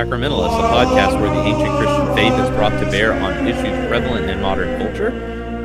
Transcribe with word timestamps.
Welcome 0.00 0.22
to 0.22 0.28
the 0.30 0.34
Sacramentalists, 0.34 0.58
a 0.58 0.86
podcast 0.86 1.20
where 1.20 1.28
the 1.28 1.42
ancient 1.42 1.76
Christian 1.76 2.14
faith 2.16 2.32
is 2.32 2.48
brought 2.56 2.70
to 2.70 2.90
bear 2.90 3.12
on 3.12 3.46
issues 3.46 3.86
prevalent 3.86 4.30
in 4.30 4.40
modern 4.40 4.80
culture. 4.80 5.10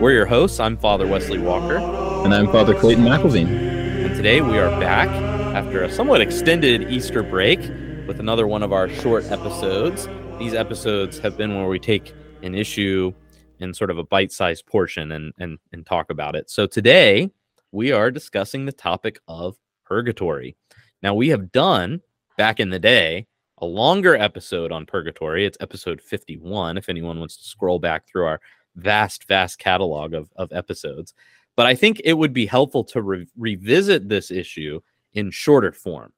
We're 0.02 0.12
your 0.12 0.26
hosts. 0.26 0.60
I'm 0.60 0.76
Father 0.76 1.08
Wesley 1.08 1.38
Walker. 1.38 1.78
And 1.78 2.36
I'm 2.36 2.52
Father 2.52 2.78
Clayton 2.78 3.06
McElveen. 3.06 3.48
And 3.48 4.14
today 4.14 4.42
we 4.42 4.58
are 4.58 4.78
back 4.78 5.08
after 5.56 5.84
a 5.84 5.90
somewhat 5.90 6.20
extended 6.20 6.92
Easter 6.92 7.24
break 7.24 7.60
with 8.08 8.20
another 8.20 8.46
one 8.46 8.62
of 8.62 8.74
our 8.74 8.90
short 8.90 9.24
episodes. 9.32 10.10
These 10.38 10.54
episodes 10.54 11.18
have 11.20 11.38
been 11.38 11.56
where 11.56 11.70
we 11.70 11.80
take 11.80 12.14
an 12.44 12.56
issue 12.56 13.14
in 13.60 13.74
sort 13.74 13.90
of 13.90 13.98
a 13.98 14.04
bite-sized 14.04 14.66
portion 14.66 15.14
and 15.14 15.32
and 15.40 15.60
and 15.72 15.86
talk 15.86 16.10
about 16.10 16.36
it. 16.36 16.50
So 16.50 16.68
today 16.68 17.32
we 17.72 17.94
are 17.94 18.12
discussing 18.12 18.66
the 18.66 18.74
topic 18.74 19.18
of 19.30 19.56
purgatory. 19.86 20.58
Now 21.02 21.14
we 21.14 21.30
have 21.30 21.54
done 21.54 22.02
back 22.38 22.60
in 22.60 22.70
the 22.70 22.80
day 22.80 23.28
a 23.60 23.66
longer 23.66 24.16
episode 24.16 24.72
on 24.72 24.86
purgatory. 24.86 25.46
It's 25.46 25.58
episode 25.62 26.02
51 26.02 26.78
if 26.78 26.90
anyone 26.90 27.20
wants 27.20 27.38
to 27.38 27.44
scroll 27.44 27.80
back 27.80 28.08
through 28.08 28.26
our 28.26 28.42
vast 28.76 29.28
vast 29.28 29.60
catalog 29.60 30.14
of 30.14 30.30
of 30.36 30.52
episodes. 30.52 31.14
But 31.56 31.66
I 31.66 31.76
think 31.76 32.02
it 32.04 32.14
would 32.14 32.34
be 32.34 32.46
helpful 32.46 32.84
to 32.86 33.02
re- 33.02 33.28
revisit 33.38 34.10
this 34.10 34.30
issue 34.30 34.82
in 35.14 35.32
shorter 35.32 35.72
form. 35.72 36.12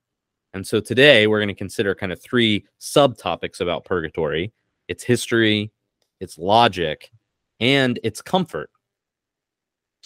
And 0.54 0.66
so 0.66 0.80
today 0.80 1.28
we're 1.28 1.40
going 1.40 1.48
to 1.50 1.54
consider 1.54 1.94
kind 1.94 2.12
of 2.12 2.22
three 2.22 2.66
subtopics 2.80 3.62
about 3.62 3.86
purgatory 3.86 4.52
its 4.88 5.04
history, 5.04 5.70
its 6.22 6.38
logic, 6.38 7.12
and 7.60 8.00
its 8.04 8.22
comfort. 8.22 8.70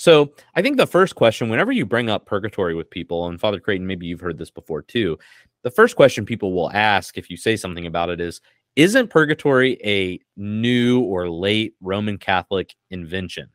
So 0.02 0.34
I 0.56 0.64
think 0.64 0.78
the 0.78 0.88
first 0.88 1.14
question, 1.14 1.48
whenever 1.48 1.72
you 1.72 1.86
bring 1.86 2.10
up 2.10 2.26
purgatory 2.26 2.74
with 2.74 2.90
people, 2.90 3.28
and 3.28 3.40
Father 3.40 3.60
Creighton, 3.60 3.86
maybe 3.86 4.08
you've 4.08 4.20
heard 4.20 4.40
this 4.40 4.50
before 4.50 4.82
too, 4.82 5.20
the 5.62 5.70
first 5.70 5.96
question 5.96 6.26
people 6.26 6.54
will 6.54 6.72
ask 6.72 7.20
if 7.20 7.30
you 7.30 7.38
say 7.38 7.56
something 7.56 7.86
about 7.86 8.10
it 8.10 8.20
is, 8.20 8.42
isn't 8.76 9.12
purgatory 9.12 9.80
a 9.86 10.20
new 10.36 11.02
or 11.02 11.30
late 11.30 11.76
Roman 11.82 12.18
Catholic 12.18 12.74
invention? 12.90 13.50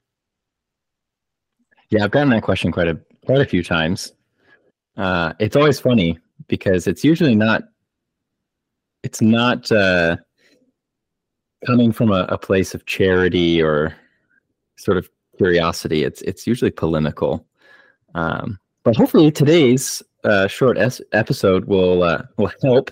Yeah, 1.91 2.05
I've 2.05 2.13
gotten 2.13 2.31
that 2.31 2.45
question 2.45 2.71
quite 2.71 2.87
a 2.87 3.01
quite 3.25 3.41
a 3.41 3.45
few 3.45 3.65
times. 3.65 4.13
Uh, 4.97 5.33
it's 5.41 5.57
always 5.57 5.81
funny 5.81 6.17
because 6.47 6.87
it's 6.87 7.03
usually 7.03 7.35
not. 7.35 7.65
It's 9.03 9.21
not 9.21 9.73
uh, 9.73 10.17
coming 11.67 11.91
from 11.91 12.13
a, 12.13 12.25
a 12.29 12.39
place 12.39 12.73
of 12.73 12.87
charity 12.87 13.61
or 13.61 13.97
sort 14.77 14.97
of 14.97 15.09
curiosity. 15.37 16.05
It's 16.05 16.23
it's 16.23 16.47
usually 16.47 16.71
polemical. 16.71 17.47
Um, 18.15 18.59
but 18.85 18.97
hopefully 18.97 19.31
today's 19.31 20.03
uh, 20.25 20.47
short 20.47 20.79
es- 20.79 21.01
episode 21.13 21.65
will 21.67 22.03
uh, 22.03 22.23
will 22.37 22.53
help 22.63 22.91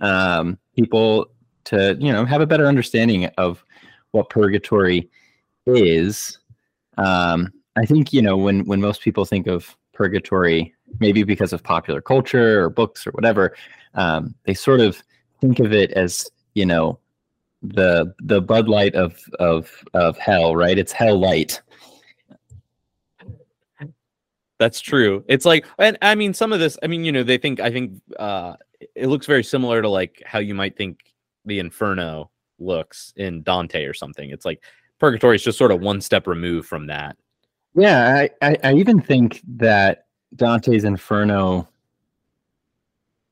um, 0.00 0.58
people 0.76 1.30
to 1.64 1.96
you 2.00 2.12
know 2.12 2.24
have 2.24 2.40
a 2.40 2.46
better 2.46 2.66
understanding 2.66 3.26
of 3.38 3.64
what 4.12 4.30
purgatory 4.30 5.08
is. 5.66 6.38
Um, 6.98 7.52
I 7.76 7.86
think 7.86 8.12
you 8.12 8.22
know 8.22 8.36
when 8.36 8.64
when 8.66 8.80
most 8.80 9.02
people 9.02 9.24
think 9.24 9.46
of 9.46 9.76
purgatory, 9.92 10.74
maybe 10.98 11.22
because 11.22 11.52
of 11.52 11.62
popular 11.62 12.00
culture 12.00 12.64
or 12.64 12.70
books 12.70 13.06
or 13.06 13.10
whatever, 13.10 13.54
um, 13.94 14.34
they 14.44 14.54
sort 14.54 14.80
of 14.80 15.02
think 15.40 15.58
of 15.58 15.72
it 15.72 15.90
as 15.92 16.30
you 16.54 16.66
know 16.66 16.98
the 17.62 18.12
the 18.20 18.40
Bud 18.40 18.68
Light 18.68 18.94
of 18.94 19.20
of 19.38 19.70
of 19.94 20.16
hell, 20.18 20.56
right? 20.56 20.78
It's 20.78 20.92
hell 20.92 21.18
light. 21.18 21.60
That's 24.60 24.78
true. 24.78 25.24
It's 25.26 25.46
like, 25.46 25.66
and 25.78 25.96
I 26.02 26.14
mean, 26.14 26.34
some 26.34 26.52
of 26.52 26.60
this, 26.60 26.76
I 26.82 26.86
mean, 26.86 27.02
you 27.02 27.12
know, 27.12 27.22
they 27.22 27.38
think, 27.38 27.60
I 27.60 27.70
think 27.70 28.02
uh, 28.18 28.56
it 28.94 29.06
looks 29.06 29.24
very 29.24 29.42
similar 29.42 29.80
to 29.80 29.88
like 29.88 30.22
how 30.26 30.38
you 30.38 30.54
might 30.54 30.76
think 30.76 31.14
the 31.46 31.58
Inferno 31.58 32.30
looks 32.58 33.14
in 33.16 33.42
Dante 33.42 33.86
or 33.86 33.94
something. 33.94 34.28
It's 34.28 34.44
like 34.44 34.62
Purgatory 34.98 35.36
is 35.36 35.42
just 35.42 35.56
sort 35.56 35.72
of 35.72 35.80
one 35.80 36.02
step 36.02 36.26
removed 36.26 36.68
from 36.68 36.88
that. 36.88 37.16
Yeah, 37.74 38.26
I, 38.42 38.46
I, 38.46 38.56
I 38.62 38.74
even 38.74 39.00
think 39.00 39.40
that 39.56 40.04
Dante's 40.36 40.84
Inferno, 40.84 41.66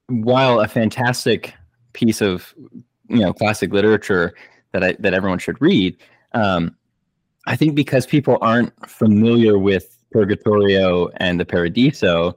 while 0.06 0.60
a 0.60 0.66
fantastic 0.66 1.52
piece 1.92 2.22
of 2.22 2.54
you 3.10 3.18
know 3.18 3.34
classic 3.34 3.70
literature 3.70 4.32
that 4.72 4.82
I, 4.82 4.96
that 5.00 5.12
everyone 5.12 5.40
should 5.40 5.60
read, 5.60 5.98
um, 6.32 6.74
I 7.46 7.54
think 7.54 7.74
because 7.74 8.06
people 8.06 8.38
aren't 8.40 8.72
familiar 8.88 9.58
with 9.58 9.97
Purgatorio 10.10 11.08
and 11.16 11.38
the 11.38 11.44
Paradiso, 11.44 12.36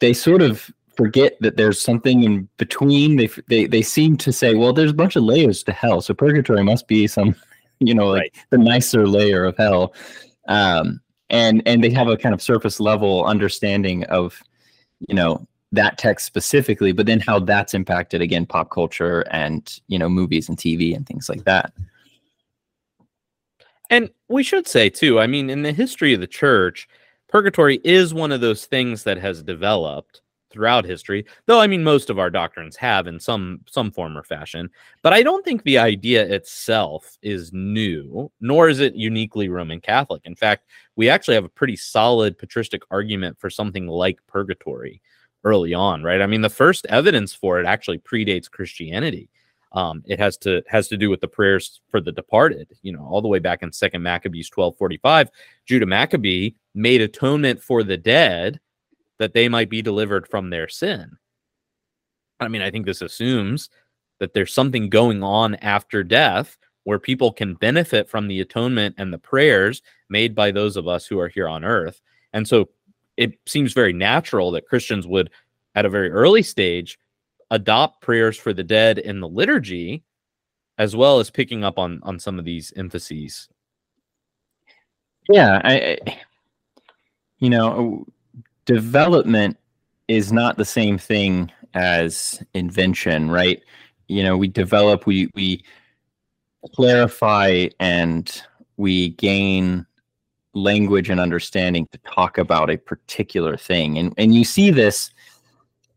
they 0.00 0.12
sort 0.12 0.42
of 0.42 0.70
forget 0.96 1.36
that 1.40 1.56
there's 1.56 1.80
something 1.80 2.22
in 2.22 2.48
between. 2.56 3.16
They 3.16 3.28
they 3.48 3.66
they 3.66 3.82
seem 3.82 4.16
to 4.18 4.32
say, 4.32 4.54
well, 4.54 4.72
there's 4.72 4.90
a 4.90 4.94
bunch 4.94 5.16
of 5.16 5.24
layers 5.24 5.62
to 5.64 5.72
hell, 5.72 6.00
so 6.00 6.14
Purgatory 6.14 6.62
must 6.62 6.88
be 6.88 7.06
some, 7.06 7.34
you 7.80 7.94
know, 7.94 8.08
like 8.08 8.20
right. 8.20 8.34
the 8.50 8.58
nicer 8.58 9.06
layer 9.06 9.44
of 9.44 9.56
hell. 9.56 9.94
Um, 10.48 11.00
and 11.30 11.62
and 11.66 11.82
they 11.82 11.90
have 11.90 12.08
a 12.08 12.16
kind 12.16 12.34
of 12.34 12.42
surface 12.42 12.78
level 12.80 13.24
understanding 13.24 14.04
of, 14.04 14.42
you 15.08 15.14
know, 15.14 15.46
that 15.72 15.96
text 15.96 16.26
specifically, 16.26 16.92
but 16.92 17.06
then 17.06 17.20
how 17.20 17.38
that's 17.38 17.72
impacted 17.72 18.20
again 18.20 18.44
pop 18.44 18.70
culture 18.70 19.24
and 19.30 19.80
you 19.88 19.98
know 19.98 20.08
movies 20.08 20.48
and 20.48 20.58
TV 20.58 20.94
and 20.94 21.06
things 21.06 21.28
like 21.28 21.44
that. 21.44 21.72
And 23.92 24.08
we 24.28 24.42
should 24.42 24.66
say 24.66 24.88
too, 24.88 25.20
I 25.20 25.26
mean, 25.26 25.50
in 25.50 25.60
the 25.60 25.70
history 25.70 26.14
of 26.14 26.20
the 26.20 26.26
church, 26.26 26.88
purgatory 27.28 27.78
is 27.84 28.14
one 28.14 28.32
of 28.32 28.40
those 28.40 28.64
things 28.64 29.04
that 29.04 29.18
has 29.18 29.42
developed 29.42 30.22
throughout 30.50 30.84
history 30.84 31.24
though 31.46 31.58
i 31.58 31.66
mean 31.66 31.82
most 31.82 32.10
of 32.10 32.18
our 32.18 32.28
doctrines 32.28 32.76
have 32.76 33.06
in 33.06 33.18
some 33.18 33.58
some 33.66 33.90
form 33.90 34.16
or 34.18 34.22
fashion. 34.22 34.68
But 35.02 35.14
i 35.14 35.22
don't 35.22 35.44
think 35.44 35.62
the 35.62 35.78
idea 35.78 36.26
itself 36.26 37.16
is 37.22 37.52
new 37.54 38.30
nor 38.40 38.68
is 38.68 38.80
it 38.80 38.94
uniquely 38.94 39.48
roman 39.48 39.80
catholic. 39.80 40.22
In 40.24 40.36
fact 40.36 40.66
we 40.96 41.08
actually 41.08 41.34
have 41.36 41.44
a 41.46 41.48
pretty 41.48 41.76
solid 41.76 42.36
patristic 42.38 42.82
argument 42.90 43.38
for 43.40 43.48
something 43.50 43.86
like 43.86 44.18
purgatory 44.26 45.00
early 45.44 45.72
on 45.74 46.02
right? 46.02 46.20
I 46.22 46.26
mean 46.26 46.42
the 46.42 46.50
first 46.50 46.86
evidence 46.90 47.32
for 47.34 47.58
it 47.60 47.66
actually 47.66 47.98
predates 47.98 48.50
christianity 48.50 49.30
um, 49.72 50.02
it 50.06 50.18
has 50.18 50.36
to 50.38 50.62
has 50.68 50.88
to 50.88 50.96
do 50.96 51.10
with 51.10 51.20
the 51.20 51.28
prayers 51.28 51.80
for 51.90 52.00
the 52.00 52.12
departed. 52.12 52.68
You 52.82 52.92
know, 52.92 53.04
all 53.04 53.22
the 53.22 53.28
way 53.28 53.38
back 53.38 53.62
in 53.62 53.72
Second 53.72 54.02
Maccabees 54.02 54.50
twelve 54.50 54.76
forty 54.76 54.98
five, 54.98 55.30
Judah 55.66 55.86
Maccabee 55.86 56.50
made 56.74 57.00
atonement 57.00 57.62
for 57.62 57.82
the 57.82 57.96
dead 57.96 58.60
that 59.18 59.34
they 59.34 59.48
might 59.48 59.70
be 59.70 59.82
delivered 59.82 60.28
from 60.28 60.50
their 60.50 60.68
sin. 60.68 61.16
I 62.40 62.48
mean, 62.48 62.62
I 62.62 62.70
think 62.70 62.86
this 62.86 63.02
assumes 63.02 63.70
that 64.18 64.34
there's 64.34 64.52
something 64.52 64.88
going 64.88 65.22
on 65.22 65.54
after 65.56 66.02
death 66.02 66.58
where 66.84 66.98
people 66.98 67.32
can 67.32 67.54
benefit 67.54 68.08
from 68.08 68.26
the 68.26 68.40
atonement 68.40 68.96
and 68.98 69.12
the 69.12 69.18
prayers 69.18 69.82
made 70.08 70.34
by 70.34 70.50
those 70.50 70.76
of 70.76 70.88
us 70.88 71.06
who 71.06 71.20
are 71.20 71.28
here 71.28 71.48
on 71.48 71.64
earth. 71.64 72.00
And 72.32 72.48
so 72.48 72.68
it 73.16 73.38
seems 73.46 73.72
very 73.72 73.92
natural 73.92 74.50
that 74.52 74.66
Christians 74.66 75.06
would, 75.06 75.30
at 75.74 75.84
a 75.84 75.90
very 75.90 76.10
early 76.10 76.42
stage, 76.42 76.98
adopt 77.52 78.00
prayers 78.00 78.36
for 78.36 78.52
the 78.52 78.64
dead 78.64 78.98
in 78.98 79.20
the 79.20 79.28
liturgy 79.28 80.02
as 80.78 80.96
well 80.96 81.20
as 81.20 81.30
picking 81.30 81.62
up 81.62 81.78
on 81.78 82.00
on 82.02 82.18
some 82.18 82.38
of 82.38 82.44
these 82.44 82.72
emphases. 82.76 83.48
Yeah 85.28 85.60
i, 85.62 85.98
I 86.06 86.18
you 87.38 87.50
know 87.50 88.06
development 88.64 89.56
is 90.08 90.32
not 90.32 90.56
the 90.56 90.64
same 90.64 90.98
thing 90.98 91.52
as 91.74 92.42
invention 92.54 93.30
right? 93.30 93.62
You 94.08 94.22
know 94.22 94.36
we 94.36 94.48
develop 94.48 95.06
we 95.06 95.30
we 95.34 95.62
clarify 96.74 97.68
and 97.78 98.42
we 98.76 99.10
gain 99.10 99.86
language 100.54 101.10
and 101.10 101.20
understanding 101.20 101.86
to 101.92 101.98
talk 101.98 102.38
about 102.38 102.70
a 102.70 102.76
particular 102.76 103.56
thing. 103.56 103.98
And 103.98 104.14
and 104.16 104.34
you 104.34 104.44
see 104.44 104.70
this 104.70 105.10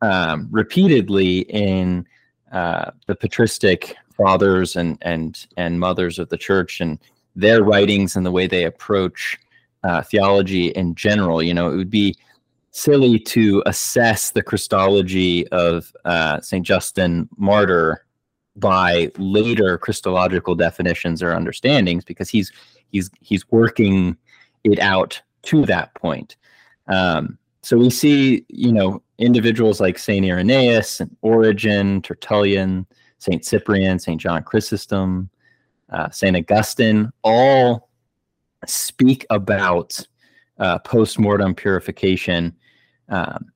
um, 0.01 0.47
repeatedly 0.51 1.39
in 1.39 2.05
uh, 2.51 2.91
the 3.07 3.15
patristic 3.15 3.95
fathers 4.15 4.75
and 4.75 4.97
and 5.01 5.47
and 5.57 5.79
mothers 5.79 6.19
of 6.19 6.29
the 6.29 6.37
church 6.37 6.79
and 6.79 6.99
their 7.35 7.63
writings 7.63 8.15
and 8.15 8.25
the 8.25 8.31
way 8.31 8.47
they 8.47 8.63
approach 8.63 9.37
uh, 9.83 10.01
theology 10.01 10.67
in 10.67 10.95
general. 10.95 11.43
You 11.43 11.53
know, 11.53 11.69
it 11.69 11.75
would 11.75 11.89
be 11.89 12.15
silly 12.71 13.19
to 13.19 13.63
assess 13.65 14.31
the 14.31 14.43
Christology 14.43 15.47
of 15.49 15.93
uh, 16.05 16.41
Saint 16.41 16.65
Justin 16.65 17.29
Martyr 17.37 18.05
by 18.55 19.11
later 19.17 19.77
Christological 19.77 20.55
definitions 20.55 21.21
or 21.21 21.33
understandings 21.33 22.05
because 22.05 22.29
he's 22.29 22.51
he's 22.91 23.09
he's 23.21 23.49
working 23.51 24.17
it 24.63 24.79
out 24.79 25.21
to 25.43 25.65
that 25.65 25.93
point. 25.95 26.35
Um, 26.87 27.37
so 27.61 27.77
we 27.77 27.89
see, 27.89 28.45
you 28.47 28.71
know, 28.71 29.01
individuals 29.17 29.79
like 29.79 29.97
Saint 29.97 30.25
Irenaeus 30.25 30.99
and 30.99 31.15
Origen, 31.21 32.01
Tertullian, 32.01 32.85
Saint 33.19 33.45
Cyprian, 33.45 33.99
Saint 33.99 34.19
John 34.19 34.43
Chrysostom, 34.43 35.29
uh, 35.89 36.09
Saint 36.09 36.35
Augustine, 36.35 37.11
all 37.23 37.89
speak 38.65 39.25
about 39.29 39.99
uh, 40.59 40.79
post-mortem 40.79 41.53
purification 41.53 42.55
um, 43.09 43.51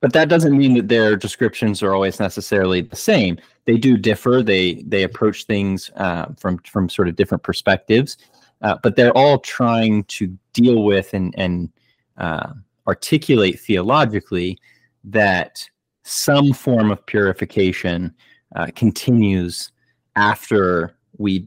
but 0.00 0.12
that 0.12 0.28
doesn't 0.28 0.58
mean 0.58 0.74
that 0.74 0.88
their 0.88 1.16
descriptions 1.16 1.82
are 1.82 1.94
always 1.94 2.18
necessarily 2.18 2.80
the 2.80 2.96
same. 2.96 3.38
They 3.66 3.78
do 3.78 3.96
differ. 3.96 4.42
They 4.42 4.82
they 4.82 5.04
approach 5.04 5.44
things 5.44 5.90
uh, 5.96 6.26
from 6.36 6.58
from 6.58 6.88
sort 6.88 7.08
of 7.08 7.14
different 7.14 7.44
perspectives, 7.44 8.18
uh, 8.62 8.78
but 8.82 8.96
they're 8.96 9.16
all 9.16 9.38
trying 9.38 10.04
to 10.04 10.36
deal 10.52 10.82
with 10.82 11.14
and 11.14 11.32
and 11.38 11.70
uh, 12.18 12.52
articulate 12.88 13.60
theologically 13.60 14.58
that 15.04 15.68
some 16.04 16.52
form 16.52 16.90
of 16.90 17.04
purification 17.06 18.14
uh, 18.56 18.68
continues 18.74 19.72
after 20.16 20.94
we 21.18 21.46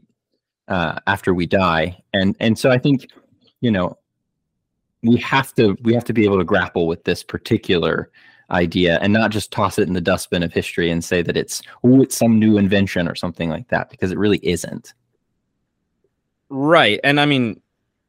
uh, 0.68 0.98
after 1.06 1.32
we 1.32 1.46
die, 1.46 1.96
and 2.12 2.36
and 2.40 2.58
so 2.58 2.70
I 2.70 2.78
think 2.78 3.08
you 3.60 3.70
know 3.70 3.96
we 5.02 5.16
have 5.18 5.54
to 5.54 5.76
we 5.82 5.94
have 5.94 6.04
to 6.04 6.12
be 6.12 6.24
able 6.24 6.38
to 6.38 6.44
grapple 6.44 6.86
with 6.86 7.04
this 7.04 7.22
particular 7.22 8.10
idea 8.50 8.98
and 9.00 9.12
not 9.12 9.30
just 9.30 9.50
toss 9.50 9.78
it 9.78 9.88
in 9.88 9.94
the 9.94 10.00
dustbin 10.00 10.42
of 10.42 10.52
history 10.52 10.90
and 10.90 11.04
say 11.04 11.20
that 11.20 11.36
it's 11.36 11.62
oh 11.82 12.02
it's 12.02 12.16
some 12.16 12.38
new 12.38 12.58
invention 12.58 13.08
or 13.08 13.14
something 13.14 13.48
like 13.48 13.68
that 13.68 13.90
because 13.90 14.12
it 14.12 14.18
really 14.18 14.38
isn't. 14.42 14.94
Right. 16.48 17.00
And 17.02 17.20
i 17.20 17.26
mean 17.26 17.60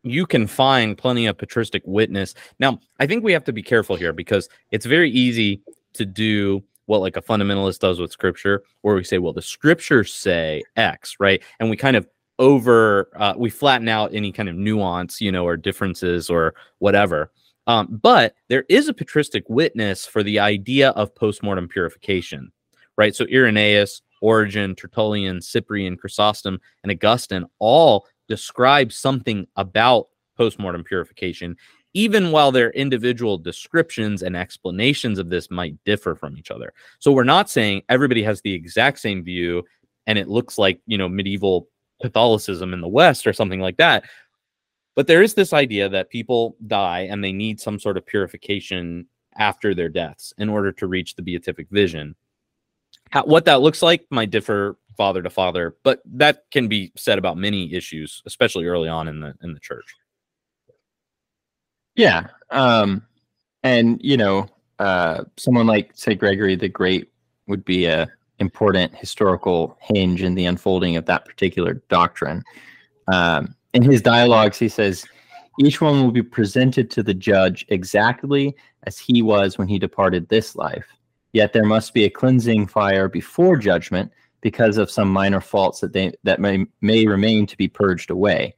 you 0.03 0.25
can 0.25 0.47
find 0.47 0.97
plenty 0.97 1.25
of 1.25 1.37
patristic 1.37 1.83
witness. 1.85 2.33
Now 2.59 2.79
i 2.99 3.07
think 3.07 3.23
we 3.23 3.33
have 3.33 3.43
to 3.45 3.53
be 3.53 3.63
careful 3.63 3.95
here 3.95 4.13
because 4.13 4.49
it's 4.71 4.85
very 4.85 5.11
easy 5.11 5.61
to 5.93 6.05
do 6.05 6.63
what 6.85 7.01
like 7.01 7.17
a 7.17 7.21
fundamentalist 7.21 7.79
does 7.79 7.99
with 7.99 8.11
scripture 8.11 8.63
where 8.81 8.95
we 8.95 9.03
say 9.03 9.17
well 9.17 9.33
the 9.33 9.41
scriptures 9.41 10.13
say 10.13 10.63
x 10.75 11.15
right? 11.19 11.41
And 11.59 11.69
we 11.69 11.77
kind 11.77 11.95
of 11.95 12.07
over 12.39 13.09
uh, 13.15 13.33
we 13.35 13.49
flatten 13.49 13.89
out 13.89 14.13
any 14.13 14.31
kind 14.31 14.49
of 14.49 14.55
nuance 14.55 15.19
you 15.21 15.31
know 15.31 15.45
or 15.45 15.57
differences 15.57 16.29
or 16.29 16.53
whatever. 16.79 17.31
Um, 17.67 17.99
but 18.01 18.33
there 18.47 18.63
is 18.69 18.87
a 18.87 18.93
patristic 18.93 19.43
witness 19.49 20.05
for 20.05 20.23
the 20.23 20.39
idea 20.39 20.91
of 20.91 21.13
postmortem 21.13 21.67
purification, 21.67 22.49
right? 22.97 23.13
So 23.13 23.25
Irenaeus, 23.25 24.01
Origen, 24.21 24.73
Tertullian, 24.73 25.41
Cyprian, 25.41 25.97
Chrysostom, 25.97 26.59
and 26.83 26.91
Augustine 26.91 27.45
all 27.59 28.07
describe 28.27 28.91
something 28.91 29.47
about 29.55 30.07
postmortem 30.37 30.83
purification, 30.83 31.55
even 31.93 32.31
while 32.31 32.51
their 32.51 32.71
individual 32.71 33.37
descriptions 33.37 34.21
and 34.21 34.35
explanations 34.35 35.19
of 35.19 35.29
this 35.29 35.49
might 35.49 35.75
differ 35.83 36.15
from 36.15 36.37
each 36.37 36.51
other. 36.51 36.73
So 36.99 37.11
we're 37.11 37.23
not 37.23 37.49
saying 37.49 37.83
everybody 37.89 38.23
has 38.23 38.41
the 38.41 38.53
exact 38.53 38.99
same 38.99 39.23
view 39.23 39.63
and 40.05 40.17
it 40.17 40.29
looks 40.29 40.57
like, 40.57 40.79
you 40.85 40.97
know, 40.97 41.09
medieval 41.09 41.67
Catholicism 42.01 42.73
in 42.73 42.81
the 42.81 42.87
West 42.87 43.25
or 43.25 43.33
something 43.33 43.59
like 43.59 43.77
that. 43.77 44.05
But 44.95 45.07
there 45.07 45.21
is 45.21 45.33
this 45.33 45.53
idea 45.53 45.89
that 45.89 46.09
people 46.09 46.55
die 46.65 47.01
and 47.01 47.23
they 47.23 47.33
need 47.33 47.59
some 47.59 47.79
sort 47.79 47.97
of 47.97 48.05
purification 48.05 49.07
after 49.35 49.75
their 49.75 49.89
deaths 49.89 50.33
in 50.37 50.49
order 50.49 50.71
to 50.71 50.87
reach 50.87 51.15
the 51.15 51.21
beatific 51.21 51.67
vision. 51.69 52.15
How, 53.11 53.23
what 53.23 53.45
that 53.45 53.61
looks 53.61 53.81
like 53.81 54.05
might 54.09 54.31
differ 54.31 54.77
father 54.97 55.21
to 55.21 55.29
father, 55.29 55.77
but 55.83 56.01
that 56.05 56.43
can 56.51 56.67
be 56.67 56.91
said 56.95 57.17
about 57.17 57.37
many 57.37 57.73
issues, 57.73 58.21
especially 58.25 58.65
early 58.65 58.89
on 58.89 59.07
in 59.07 59.19
the 59.19 59.33
in 59.41 59.53
the 59.53 59.59
church. 59.59 59.95
Yeah, 61.95 62.27
um, 62.49 63.05
and 63.63 63.99
you 64.03 64.17
know, 64.17 64.49
uh, 64.79 65.23
someone 65.37 65.67
like 65.67 65.91
say 65.93 66.15
Gregory 66.15 66.55
the 66.55 66.69
Great 66.69 67.11
would 67.47 67.63
be 67.63 67.85
a 67.85 68.07
important 68.39 68.95
historical 68.95 69.77
hinge 69.81 70.21
in 70.21 70.35
the 70.35 70.45
unfolding 70.45 70.95
of 70.95 71.05
that 71.05 71.25
particular 71.25 71.81
doctrine. 71.89 72.43
Um, 73.11 73.55
in 73.73 73.81
his 73.83 74.01
dialogues, 74.01 74.59
he 74.59 74.69
says, 74.69 75.05
each 75.59 75.81
one 75.81 76.03
will 76.03 76.11
be 76.11 76.21
presented 76.21 76.91
to 76.91 77.03
the 77.03 77.13
judge 77.13 77.65
exactly 77.69 78.55
as 78.83 78.99
he 78.99 79.21
was 79.21 79.57
when 79.57 79.67
he 79.67 79.79
departed 79.79 80.29
this 80.29 80.55
life. 80.55 80.85
Yet 81.33 81.51
there 81.53 81.65
must 81.65 81.93
be 81.93 82.05
a 82.05 82.09
cleansing 82.09 82.67
fire 82.67 83.09
before 83.09 83.57
judgment 83.57 84.11
because 84.41 84.77
of 84.77 84.91
some 84.91 85.11
minor 85.11 85.41
faults 85.41 85.79
that 85.79 85.93
they 85.93 86.13
that 86.23 86.39
may, 86.39 86.65
may 86.81 87.05
remain 87.05 87.45
to 87.47 87.57
be 87.57 87.67
purged 87.67 88.09
away. 88.09 88.55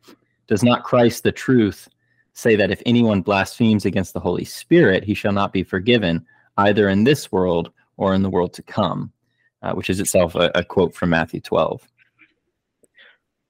Does 0.47 0.63
not 0.63 0.83
Christ 0.83 1.23
the 1.23 1.31
truth 1.31 1.87
say 2.33 2.55
that 2.55 2.71
if 2.71 2.81
anyone 2.85 3.21
blasphemes 3.21 3.85
against 3.85 4.13
the 4.13 4.19
Holy 4.19 4.45
Spirit, 4.45 5.03
he 5.03 5.13
shall 5.13 5.31
not 5.31 5.53
be 5.53 5.63
forgiven 5.63 6.25
either 6.57 6.89
in 6.89 7.03
this 7.03 7.31
world 7.31 7.71
or 7.97 8.13
in 8.13 8.23
the 8.23 8.29
world 8.29 8.53
to 8.53 8.63
come? 8.63 9.11
Uh, 9.61 9.73
which 9.73 9.89
is 9.89 9.99
itself 9.99 10.35
a, 10.35 10.49
a 10.55 10.63
quote 10.63 10.95
from 10.95 11.09
Matthew 11.09 11.41
12. 11.41 11.85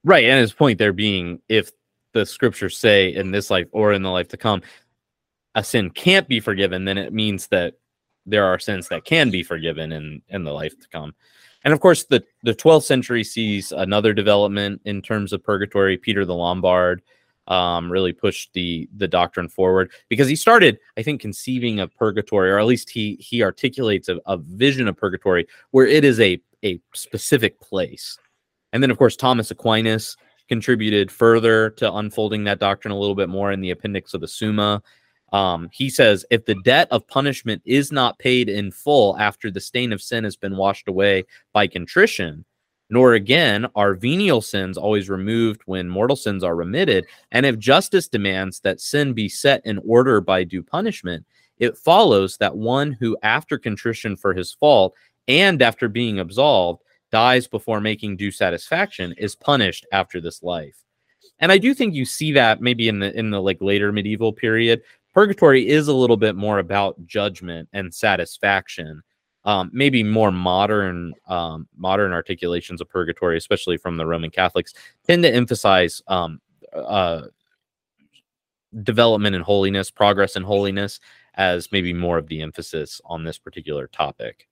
Right. 0.04 0.26
And 0.26 0.40
his 0.40 0.54
point 0.54 0.80
there 0.80 0.92
being 0.92 1.40
if 1.48 1.70
the 2.14 2.26
scriptures 2.26 2.78
say 2.78 3.14
in 3.14 3.30
this 3.30 3.52
life 3.52 3.68
or 3.72 3.94
in 3.94 4.02
the 4.02 4.10
life 4.10 4.30
to 4.30 4.38
come, 4.38 4.64
a 5.54 5.64
sin 5.64 5.92
can't 5.92 6.28
be 6.28 6.40
forgiven, 6.40 6.86
then 6.86 6.98
it 6.98 7.14
means 7.14 7.48
that 7.48 7.76
there 8.26 8.46
are 8.46 8.60
sins 8.60 8.88
that 8.90 9.06
can 9.06 9.30
be 9.30 9.44
forgiven 9.44 9.92
in, 9.92 10.22
in 10.30 10.44
the 10.44 10.52
life 10.52 10.78
to 10.80 10.88
come. 10.90 11.14
And 11.64 11.74
of 11.74 11.80
course, 11.80 12.06
the, 12.06 12.24
the 12.44 12.54
12th 12.54 12.84
century 12.84 13.24
sees 13.24 13.72
another 13.72 14.14
development 14.14 14.82
in 14.86 15.02
terms 15.02 15.34
of 15.34 15.44
purgatory. 15.44 15.98
Peter 15.98 16.26
the 16.26 16.36
Lombard 16.36 17.02
um, 17.48 17.92
really 17.92 18.14
pushed 18.14 18.54
the 18.54 18.88
the 18.96 19.08
doctrine 19.08 19.50
forward 19.50 19.92
because 20.08 20.28
he 20.28 20.36
started, 20.36 20.78
I 20.98 21.04
think, 21.04 21.20
conceiving 21.20 21.80
of 21.80 21.94
purgatory, 21.96 22.52
or 22.52 22.60
at 22.60 22.66
least 22.66 22.90
he 22.90 23.16
he 23.16 23.42
articulates 23.44 24.08
a, 24.08 24.20
a 24.26 24.38
vision 24.38 24.88
of 24.88 24.96
purgatory 24.96 25.48
where 25.72 25.88
it 25.88 26.06
is 26.06 26.20
a 26.20 26.40
a 26.64 26.80
specific 26.94 27.60
place 27.60 28.18
and 28.74 28.84
then, 28.84 28.92
of 28.92 28.98
course, 28.98 29.16
Thomas 29.16 29.52
Aquinas 29.52 30.16
contributed 30.48 31.12
further 31.12 31.70
to 31.72 31.94
unfolding 31.94 32.44
that 32.46 32.60
doctrine 32.60 32.92
a 32.92 32.98
little 32.98 33.16
bit 33.16 33.30
more 33.30 33.52
in 33.52 33.62
the 33.62 33.72
appendix 33.72 34.14
of 34.14 34.22
the 34.22 34.28
Summa. 34.28 34.82
Um, 35.32 35.70
he 35.72 35.90
says, 35.90 36.26
if 36.32 36.46
the 36.46 36.56
debt 36.64 36.88
of 36.92 37.08
punishment 37.08 37.62
is 37.66 37.92
not 37.92 38.20
paid 38.20 38.50
in 38.50 38.72
full 38.72 39.18
after 39.18 39.52
the 39.52 39.62
stain 39.62 39.94
of 39.94 40.02
sin 40.02 40.24
has 40.24 40.36
been 40.36 40.58
washed 40.58 40.88
away 40.88 41.26
by 41.54 41.68
contrition, 41.68 42.46
nor 42.90 43.14
again 43.14 43.68
are 43.76 43.94
venial 43.94 44.42
sins 44.42 44.78
always 44.78 45.10
removed 45.10 45.62
when 45.66 45.88
mortal 45.88 46.16
sins 46.16 46.44
are 46.44 46.56
remitted, 46.56 47.06
and 47.32 47.46
if 47.46 47.60
justice 47.60 48.08
demands 48.08 48.60
that 48.62 48.82
sin 48.82 49.14
be 49.14 49.30
set 49.30 49.64
in 49.66 49.80
order 49.86 50.20
by 50.20 50.44
due 50.44 50.64
punishment, 50.64 51.26
it 51.60 51.78
follows 51.78 52.38
that 52.38 52.56
one 52.56 52.94
who, 52.94 53.18
after 53.22 53.58
contrition 53.58 54.16
for 54.16 54.34
his 54.34 54.54
fault 54.54 54.96
and 55.28 55.62
after 55.62 55.88
being 55.88 56.20
absolved, 56.20 56.82
dies 57.12 57.48
before 57.48 57.82
making 57.82 58.18
due 58.18 58.32
satisfaction 58.32 59.14
is 59.18 59.36
punished 59.36 59.86
after 59.92 60.22
this 60.22 60.42
life. 60.42 60.86
And 61.40 61.52
I 61.52 61.58
do 61.58 61.74
think 61.74 61.94
you 61.94 62.06
see 62.06 62.32
that 62.34 62.62
maybe 62.62 62.88
in 62.90 63.00
the 63.00 63.18
in 63.18 63.30
the 63.30 63.42
like 63.42 63.62
later 63.62 63.92
medieval 63.92 64.34
period. 64.34 64.82
Purgatory 65.14 65.68
is 65.68 65.88
a 65.88 65.94
little 65.94 66.18
bit 66.18 66.36
more 66.36 66.60
about 66.60 67.06
judgment 67.06 67.68
and 67.74 67.94
satisfaction. 67.94 69.02
Um, 69.46 69.70
maybe 69.74 70.04
more 70.04 70.32
modern 70.32 71.14
um, 71.28 71.68
modern 71.76 72.12
articulations 72.12 72.82
of 72.82 72.90
purgatory, 72.90 73.38
especially 73.38 73.78
from 73.78 73.98
the 73.98 74.06
Roman 74.06 74.30
Catholics, 74.30 74.74
tend 75.08 75.24
to 75.24 75.34
emphasize 75.34 76.02
um, 76.08 76.42
uh, 76.74 77.24
development 78.84 79.36
and 79.36 79.44
holiness, 79.44 79.90
progress 79.90 80.36
and 80.36 80.46
holiness, 80.46 81.00
as 81.36 81.72
maybe 81.72 81.94
more 81.94 82.18
of 82.18 82.28
the 82.28 82.42
emphasis 82.42 83.02
on 83.06 83.24
this 83.24 83.40
particular 83.40 83.88
topic. 83.88 84.48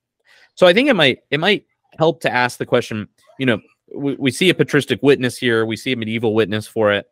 So 0.56 0.66
I 0.66 0.74
think 0.74 0.90
it 0.90 0.96
might 0.96 1.20
it 1.30 1.40
might 1.40 1.66
help 1.98 2.22
to 2.22 2.34
ask 2.34 2.58
the 2.58 2.66
question 2.66 3.08
you 3.40 3.46
know 3.46 3.60
we, 3.94 4.16
we 4.16 4.32
see 4.32 4.50
a 4.50 4.54
patristic 4.54 5.00
witness 5.02 5.38
here 5.38 5.66
we 5.66 5.78
see 5.78 5.94
a 5.94 5.96
medieval 5.96 6.34
witness 6.34 6.68
for 6.68 6.92
it 6.92 7.08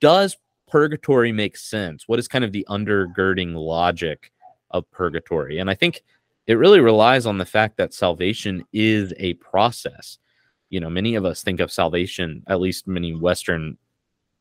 does 0.00 0.36
purgatory 0.72 1.32
make 1.32 1.54
sense. 1.54 2.08
What 2.08 2.18
is 2.18 2.26
kind 2.26 2.44
of 2.44 2.52
the 2.52 2.66
undergirding 2.70 3.54
logic 3.54 4.32
of 4.70 4.90
purgatory? 4.90 5.58
And 5.58 5.68
i 5.68 5.74
think 5.74 6.02
it 6.46 6.54
really 6.54 6.80
relies 6.80 7.26
on 7.26 7.36
the 7.36 7.44
fact 7.44 7.76
that 7.76 7.92
salvation 7.92 8.64
is 8.72 9.12
a 9.18 9.34
process. 9.34 10.18
You 10.70 10.80
know 10.80 10.88
many 10.88 11.14
of 11.14 11.26
us 11.26 11.42
think 11.42 11.60
of 11.60 11.70
salvation 11.70 12.42
at 12.46 12.58
least 12.58 12.88
many 12.88 13.14
western 13.14 13.76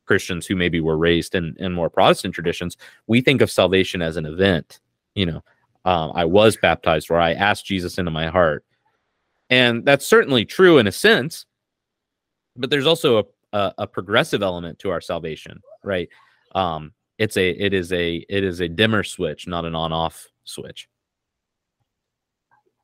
christians 0.06 0.48
who 0.48 0.56
maybe 0.56 0.80
were 0.80 0.98
raised 0.98 1.36
in, 1.36 1.54
in 1.60 1.74
more 1.74 1.90
protestant 1.90 2.34
traditions 2.34 2.78
we 3.08 3.20
think 3.20 3.42
of 3.42 3.52
salvation 3.52 4.02
as 4.02 4.16
an 4.16 4.26
event. 4.26 4.80
You 5.16 5.26
know 5.26 5.44
um, 5.84 6.14
i 6.16 6.24
was 6.24 6.56
baptized 6.56 7.12
or 7.12 7.20
i 7.20 7.34
asked 7.34 7.66
jesus 7.66 7.98
into 7.98 8.12
my 8.12 8.28
heart. 8.28 8.64
And 9.50 9.84
that's 9.84 10.08
certainly 10.08 10.46
true 10.46 10.78
in 10.78 10.88
a 10.88 10.94
sense 10.94 11.46
but 12.56 12.70
there's 12.70 12.88
also 12.88 13.20
a, 13.20 13.24
a, 13.58 13.74
a 13.80 13.88
progressive 13.88 14.42
element 14.42 14.80
to 14.80 14.92
our 14.92 15.02
salvation 15.02 15.62
right 15.84 16.10
um 16.56 16.94
it's 17.18 17.38
a 17.38 17.50
it 17.50 17.74
is 17.74 17.92
a 17.92 18.26
it 18.30 18.44
is 18.44 18.60
a 18.60 18.68
dimmer 18.68 19.04
switch 19.04 19.48
not 19.48 19.66
an 19.66 19.76
on 19.76 19.92
off 19.92 20.28
switch 20.44 20.88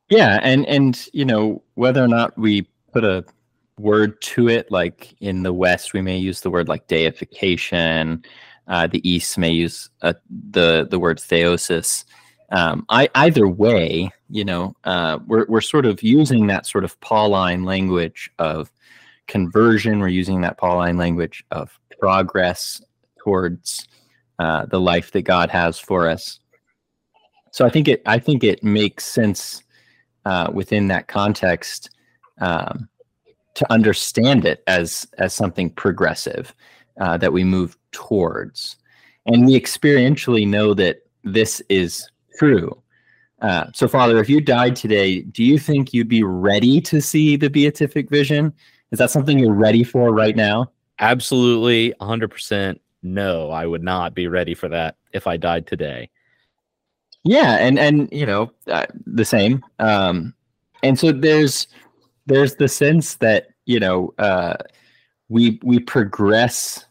yeah 0.08 0.38
and 0.42 0.66
and 0.66 1.08
you 1.12 1.24
know 1.24 1.62
whether 1.74 2.02
or 2.02 2.08
not 2.08 2.36
we 2.38 2.62
put 2.92 3.04
a 3.04 3.24
word 3.78 4.20
to 4.20 4.48
it 4.48 4.70
like 4.70 5.14
in 5.20 5.42
the 5.42 5.52
west 5.52 5.92
we 5.92 6.02
may 6.02 6.18
use 6.18 6.40
the 6.40 6.50
word 6.50 6.68
like 6.68 6.86
deification 6.88 8.22
uh, 8.66 8.86
the 8.86 9.08
east 9.08 9.38
may 9.38 9.50
use 9.50 9.88
uh, 10.02 10.12
the 10.50 10.86
the 10.90 10.98
word 10.98 11.18
theosis 11.18 12.04
um, 12.50 12.86
I, 12.88 13.08
either 13.14 13.46
way, 13.46 14.10
you 14.30 14.44
know, 14.44 14.74
uh, 14.84 15.18
we're, 15.26 15.46
we're 15.48 15.60
sort 15.60 15.86
of 15.86 16.02
using 16.02 16.46
that 16.46 16.66
sort 16.66 16.84
of 16.84 16.98
Pauline 17.00 17.64
language 17.64 18.30
of 18.38 18.72
conversion. 19.26 20.00
We're 20.00 20.08
using 20.08 20.40
that 20.42 20.56
Pauline 20.56 20.96
language 20.96 21.44
of 21.50 21.78
progress 22.00 22.80
towards 23.28 23.86
uh, 24.38 24.64
the 24.66 24.80
life 24.80 25.12
that 25.12 25.22
God 25.22 25.50
has 25.50 25.78
for 25.78 26.08
us. 26.08 26.40
so 27.50 27.66
I 27.66 27.70
think 27.70 27.86
it 27.88 28.00
I 28.06 28.18
think 28.18 28.42
it 28.42 28.64
makes 28.64 29.04
sense 29.04 29.62
uh, 30.24 30.48
within 30.50 30.88
that 30.88 31.08
context 31.08 31.90
um, 32.40 32.88
to 33.54 33.70
understand 33.70 34.46
it 34.46 34.62
as 34.66 35.06
as 35.18 35.34
something 35.34 35.68
progressive 35.68 36.54
uh, 37.00 37.18
that 37.18 37.34
we 37.34 37.44
move 37.44 37.76
towards, 37.92 38.76
and 39.26 39.44
we 39.46 39.60
experientially 39.60 40.46
know 40.46 40.72
that 40.74 40.96
this 41.24 41.60
is 41.68 42.08
true. 42.38 42.70
Uh, 43.42 43.66
so, 43.74 43.88
Father, 43.88 44.18
if 44.18 44.28
you 44.30 44.40
died 44.40 44.74
today, 44.74 45.20
do 45.20 45.44
you 45.44 45.58
think 45.58 45.92
you'd 45.92 46.08
be 46.08 46.22
ready 46.22 46.80
to 46.80 47.00
see 47.02 47.36
the 47.36 47.50
beatific 47.50 48.08
vision? 48.08 48.54
Is 48.90 48.98
that 48.98 49.10
something 49.10 49.38
you're 49.38 49.52
ready 49.66 49.84
for 49.84 50.14
right 50.14 50.34
now? 50.34 50.72
Absolutely, 50.98 51.92
100% 52.00 52.78
no. 53.02 53.50
I 53.50 53.66
would 53.66 53.82
not 53.82 54.14
be 54.14 54.28
ready 54.28 54.54
for 54.54 54.68
that 54.68 54.96
if 55.12 55.26
I 55.26 55.36
died 55.36 55.66
today. 55.66 56.10
Yeah, 57.24 57.56
and 57.56 57.78
and 57.78 58.08
you 58.12 58.26
know 58.26 58.50
uh, 58.68 58.86
the 59.06 59.24
same. 59.24 59.64
Um, 59.78 60.34
and 60.82 60.98
so 60.98 61.12
there's 61.12 61.66
there's 62.26 62.56
the 62.56 62.68
sense 62.68 63.16
that 63.16 63.48
you 63.66 63.80
know 63.80 64.14
uh, 64.18 64.56
we 65.28 65.58
we 65.62 65.78
progress 65.78 66.84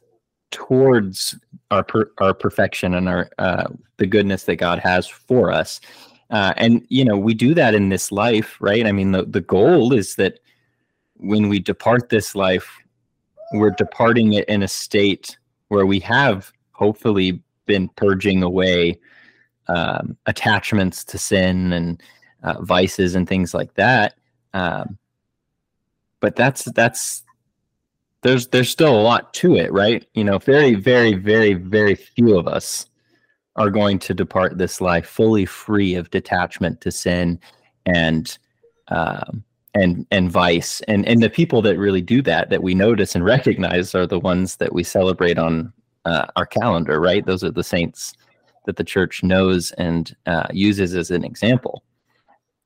towards 0.52 1.36
our 1.72 1.84
per, 1.84 2.12
our 2.20 2.34
perfection 2.34 2.94
and 2.94 3.10
our 3.10 3.30
uh, 3.40 3.68
the 3.98 4.06
goodness 4.06 4.44
that 4.44 4.58
God 4.58 4.80
has 4.80 5.08
for 5.08 5.52
us. 5.52 5.80
Uh, 6.30 6.54
and 6.58 6.86
you 6.90 7.06
know 7.06 7.18
we 7.18 7.34
do 7.34 7.54
that 7.54 7.74
in 7.74 7.90
this 7.90 8.12
life, 8.12 8.58
right? 8.60 8.86
I 8.86 8.92
mean, 8.92 9.12
the 9.12 9.24
the 9.24 9.42
goal 9.42 9.94
is 9.94 10.16
that 10.16 10.40
when 11.16 11.50
we 11.50 11.60
depart 11.60 12.10
this 12.10 12.36
life, 12.36 12.70
we're 13.54 13.72
departing 13.72 14.34
it 14.34 14.48
in 14.50 14.62
a 14.62 14.68
state 14.68 15.38
where 15.69 15.86
we 15.86 16.00
have 16.00 16.51
hopefully 16.71 17.41
been 17.65 17.89
purging 17.89 18.43
away 18.43 19.00
um, 19.67 20.15
attachments 20.25 21.03
to 21.03 21.17
sin 21.17 21.74
and 21.74 22.01
uh, 22.43 22.62
vices 22.62 23.15
and 23.15 23.27
things 23.27 23.53
like 23.53 23.74
that. 23.75 24.15
Um, 24.53 24.97
but 26.19 26.36
that's 26.36 26.63
that's 26.71 27.24
there's 28.21 28.47
there's 28.47 28.69
still 28.69 28.95
a 28.95 29.01
lot 29.01 29.33
to 29.36 29.55
it, 29.55 29.71
right? 29.71 30.05
You 30.13 30.24
know, 30.24 30.39
very 30.39 30.75
very 30.75 31.13
very 31.13 31.53
very 31.53 31.95
few 31.95 32.38
of 32.38 32.47
us 32.47 32.88
are 33.55 33.69
going 33.69 34.00
to 34.00 34.13
depart 34.13 34.57
this 34.57 34.81
life 34.81 35.07
fully 35.07 35.45
free 35.45 35.95
of 35.95 36.09
detachment 36.12 36.79
to 36.81 36.91
sin 36.91 37.39
and 37.86 38.38
um, 38.89 39.43
and 39.77 40.05
and 40.12 40.31
vice. 40.31 40.81
And 40.81 41.07
and 41.07 41.22
the 41.22 41.29
people 41.29 41.62
that 41.63 41.77
really 41.77 42.01
do 42.01 42.22
that 42.24 42.50
that 42.50 42.63
we 42.63 42.75
notice 42.75 43.15
and 43.15 43.24
recognize 43.24 43.93
are 43.96 44.07
the 44.07 44.19
ones 44.19 44.57
that 44.57 44.74
we 44.74 44.84
celebrate 44.84 45.38
on 45.38 45.72
uh, 46.05 46.25
our 46.36 46.46
calendar 46.46 47.00
right? 47.00 47.25
Those 47.25 47.43
are 47.43 47.51
the 47.51 47.63
saints 47.63 48.13
that 48.65 48.75
the 48.75 48.84
church 48.84 49.24
knows 49.24 49.72
and 49.74 50.15
uh, 50.25 50.48
uses 50.51 50.96
as 50.96 51.12
an 51.12 51.24
example. 51.24 51.84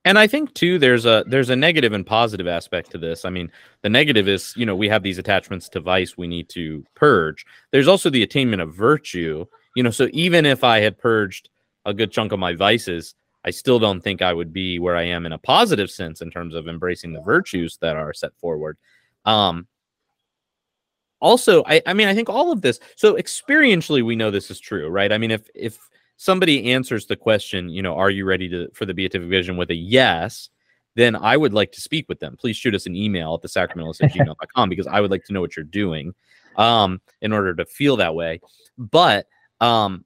And 0.04 0.18
i 0.18 0.26
think 0.26 0.54
too 0.56 0.80
there's 0.80 1.06
a 1.06 1.24
there's 1.28 1.52
a 1.52 1.56
negative 1.56 1.94
and 1.94 2.06
positive 2.06 2.48
aspect 2.48 2.92
to 2.92 2.98
this. 2.98 3.24
I 3.26 3.30
mean 3.30 3.52
the 3.84 3.90
negative 3.90 4.28
is 4.28 4.54
you 4.56 4.66
know 4.66 4.76
we 4.76 4.90
have 4.90 5.04
these 5.04 5.20
attachments 5.20 5.70
to 5.70 5.80
vice 5.80 6.18
we 6.18 6.28
need 6.28 6.50
to 6.50 6.84
purge. 6.96 7.46
There's 7.72 7.88
also 7.88 8.10
the 8.10 8.24
attainment 8.24 8.62
of 8.62 8.74
virtue. 8.74 9.46
You 9.76 9.84
know 9.84 9.92
so 9.92 10.08
even 10.12 10.46
if 10.46 10.64
i 10.64 10.80
had 10.80 10.98
purged 10.98 11.50
a 11.86 11.94
good 11.94 12.12
chunk 12.12 12.32
of 12.32 12.40
my 12.40 12.54
vices 12.54 13.16
I 13.44 13.50
still 13.50 13.80
don't 13.80 14.02
think 14.02 14.22
I 14.22 14.34
would 14.34 14.54
be 14.54 14.80
where 14.80 14.96
I 14.96 15.04
am 15.04 15.26
in 15.26 15.32
a 15.32 15.38
positive 15.38 15.90
sense 15.90 16.22
in 16.22 16.30
terms 16.30 16.54
of 16.54 16.68
embracing 16.68 17.14
the 17.14 17.22
virtues 17.22 17.78
that 17.78 17.96
are 17.96 18.14
set 18.14 18.36
forward. 18.38 18.78
Um, 19.26 19.68
also, 21.20 21.64
I, 21.66 21.82
I 21.86 21.94
mean, 21.94 22.08
I 22.08 22.16
think 22.16 22.30
all 22.30 22.52
of 22.52 22.62
this. 22.62 22.80
So 22.96 23.16
experientially, 23.16 24.04
we 24.04 24.16
know 24.16 24.32
this 24.32 24.52
is 24.52 24.60
true, 24.60 24.90
right? 24.90 25.12
I 25.12 25.18
mean, 25.18 25.32
if 25.32 25.48
if 25.54 25.78
somebody 26.18 26.72
answers 26.72 27.06
the 27.06 27.16
question, 27.16 27.70
you 27.70 27.82
know, 27.82 27.96
are 27.96 28.10
you 28.10 28.26
ready 28.26 28.50
to 28.50 28.70
for 28.74 28.86
the 28.86 28.94
beatific 28.94 29.30
vision 29.30 29.58
with 29.58 29.72
a 29.72 29.76
yes, 29.76 30.50
then 30.96 31.16
I 31.16 31.38
would 31.38 31.54
like 31.54 31.72
to 31.74 31.82
speak 31.82 32.10
with 32.10 32.20
them. 32.20 32.38
Please 32.38 32.58
shoot 32.58 32.76
us 32.76 32.86
an 32.86 32.96
email 32.96 33.36
at 33.36 33.42
the 33.42 33.48
sacramentalists 33.48 34.04
at 34.04 34.12
gmail.com 34.12 34.70
because 34.70 34.88
I 34.88 35.00
would 35.00 35.12
like 35.12 35.24
to 35.26 35.34
know 35.34 35.42
what 35.42 35.56
you're 35.56 35.64
doing 35.64 36.14
um, 36.58 37.02
in 37.22 37.32
order 37.34 37.54
to 37.56 37.66
feel 37.66 37.98
that 37.98 38.16
way. 38.16 38.42
But 38.78 39.28
um, 39.60 40.06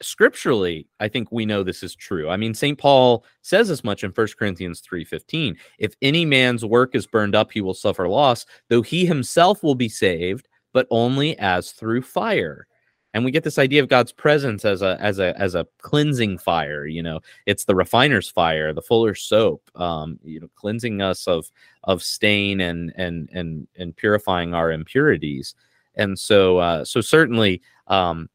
scripturally 0.00 0.86
i 1.00 1.08
think 1.08 1.32
we 1.32 1.44
know 1.44 1.62
this 1.62 1.82
is 1.82 1.96
true. 1.96 2.28
I 2.30 2.36
mean 2.36 2.54
st 2.54 2.78
paul 2.78 3.24
says 3.42 3.70
as 3.70 3.82
much 3.82 4.04
in 4.04 4.10
1 4.12 4.28
corinthians 4.38 4.80
3.15 4.80 5.56
if 5.78 5.94
any 6.02 6.24
man's 6.24 6.64
work 6.64 6.94
is 6.94 7.06
burned 7.06 7.34
up 7.34 7.50
he 7.52 7.60
will 7.60 7.74
suffer 7.74 8.08
loss 8.08 8.46
though 8.68 8.82
he 8.82 9.06
himself 9.06 9.62
will 9.62 9.74
be 9.74 9.88
saved 9.88 10.48
but 10.72 10.86
only 10.90 11.38
as 11.38 11.72
through 11.72 12.02
fire. 12.02 12.66
And 13.14 13.24
we 13.24 13.30
get 13.30 13.42
this 13.42 13.58
idea 13.58 13.82
of 13.82 13.88
god's 13.88 14.12
presence 14.12 14.64
as 14.64 14.82
a 14.82 14.96
as 15.00 15.18
a 15.18 15.36
as 15.40 15.54
a 15.54 15.66
cleansing 15.80 16.38
fire 16.38 16.86
you 16.86 17.02
know? 17.02 17.20
It's 17.46 17.64
the 17.64 17.74
refiner's 17.74 18.28
fire 18.28 18.72
the 18.72 18.82
fuller's 18.82 19.22
soap 19.22 19.68
um 19.74 20.20
you 20.22 20.38
know 20.40 20.48
cleansing 20.54 21.00
us 21.00 21.26
of 21.26 21.50
of 21.84 22.02
stain 22.02 22.60
and 22.60 22.92
and 22.96 23.28
and 23.32 23.66
and 23.76 23.96
purifying 23.96 24.54
our 24.54 24.70
impurities. 24.70 25.54
And 25.96 26.16
so 26.18 26.58
uh 26.58 26.84
so 26.84 27.00
certainly 27.00 27.62
um 27.88 28.28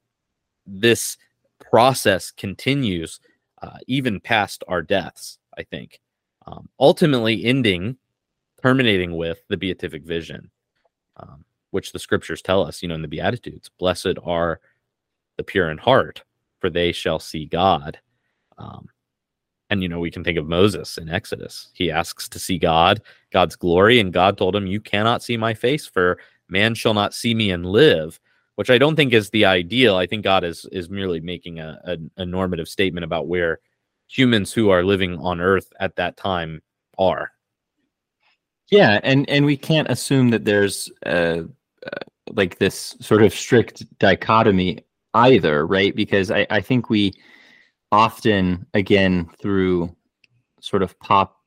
this 0.65 1.17
process 1.70 2.32
continues 2.32 3.20
uh, 3.62 3.77
even 3.88 4.20
past 4.20 4.63
our 4.67 4.82
deaths, 4.82 5.39
I 5.58 5.63
think, 5.63 6.00
um, 6.46 6.70
ultimately 6.79 7.46
ending, 7.46 7.98
terminating 8.62 9.15
with 9.15 9.39
the 9.48 9.58
beatific 9.58 10.03
vision, 10.03 10.51
um, 11.17 11.46
which 11.72 11.91
the 11.91 12.00
scriptures 12.00 12.41
tell 12.41 12.65
us, 12.65 12.82
you 12.82 12.89
know, 12.89 12.96
in 12.96 13.01
the 13.01 13.08
Beatitudes 13.08 13.70
Blessed 13.79 14.17
are 14.24 14.60
the 15.38 15.43
pure 15.43 15.72
in 15.72 15.77
heart, 15.77 16.24
for 16.60 16.70
they 16.70 16.91
shall 16.91 17.20
see 17.20 17.46
God. 17.46 18.00
Um, 18.58 18.89
and, 19.70 19.82
you 19.82 19.89
know, 19.89 20.00
we 20.00 20.12
can 20.12 20.24
think 20.24 20.38
of 20.38 20.46
Moses 20.46 20.98
in 20.98 21.10
Exodus. 21.10 21.72
He 21.74 21.89
asks 21.89 22.29
to 22.29 22.39
see 22.39 22.60
God, 22.60 23.01
God's 23.32 23.55
glory, 23.55 24.00
and 24.00 24.13
God 24.13 24.38
told 24.38 24.55
him, 24.55 24.67
You 24.67 24.79
cannot 24.79 25.24
see 25.24 25.38
my 25.38 25.53
face, 25.53 25.88
for 25.88 26.20
man 26.50 26.75
shall 26.75 26.93
not 26.93 27.13
see 27.13 27.34
me 27.34 27.50
and 27.51 27.65
live 27.65 28.20
which 28.55 28.69
I 28.69 28.77
don't 28.77 28.95
think 28.95 29.13
is 29.13 29.29
the 29.29 29.45
ideal. 29.45 29.95
I 29.95 30.05
think 30.05 30.24
God 30.24 30.43
is 30.43 30.65
is 30.72 30.89
merely 30.89 31.19
making 31.19 31.60
a, 31.60 31.79
a, 31.86 31.98
a 32.22 32.25
normative 32.25 32.67
statement 32.67 33.03
about 33.03 33.27
where 33.27 33.60
humans 34.07 34.53
who 34.53 34.69
are 34.69 34.83
living 34.83 35.17
on 35.17 35.41
Earth 35.41 35.72
at 35.79 35.95
that 35.95 36.17
time 36.17 36.62
are. 36.98 37.31
Yeah, 38.72 39.00
and 39.03 39.29
and 39.29 39.45
we 39.45 39.57
can't 39.57 39.89
assume 39.89 40.29
that 40.29 40.45
there's 40.45 40.91
uh, 41.05 41.43
uh, 41.86 42.03
like 42.31 42.57
this 42.57 42.95
sort 43.01 43.24
of 43.24 43.33
strict 43.33 43.86
dichotomy 44.00 44.79
either, 45.13 45.67
right? 45.67 45.95
Because 45.95 46.31
I, 46.31 46.48
I 46.50 46.62
think 46.62 46.89
we 46.89 47.13
often, 47.91 48.65
again, 48.74 49.29
through 49.39 49.95
sort 50.60 50.81
of 50.81 50.98
pop 51.00 51.38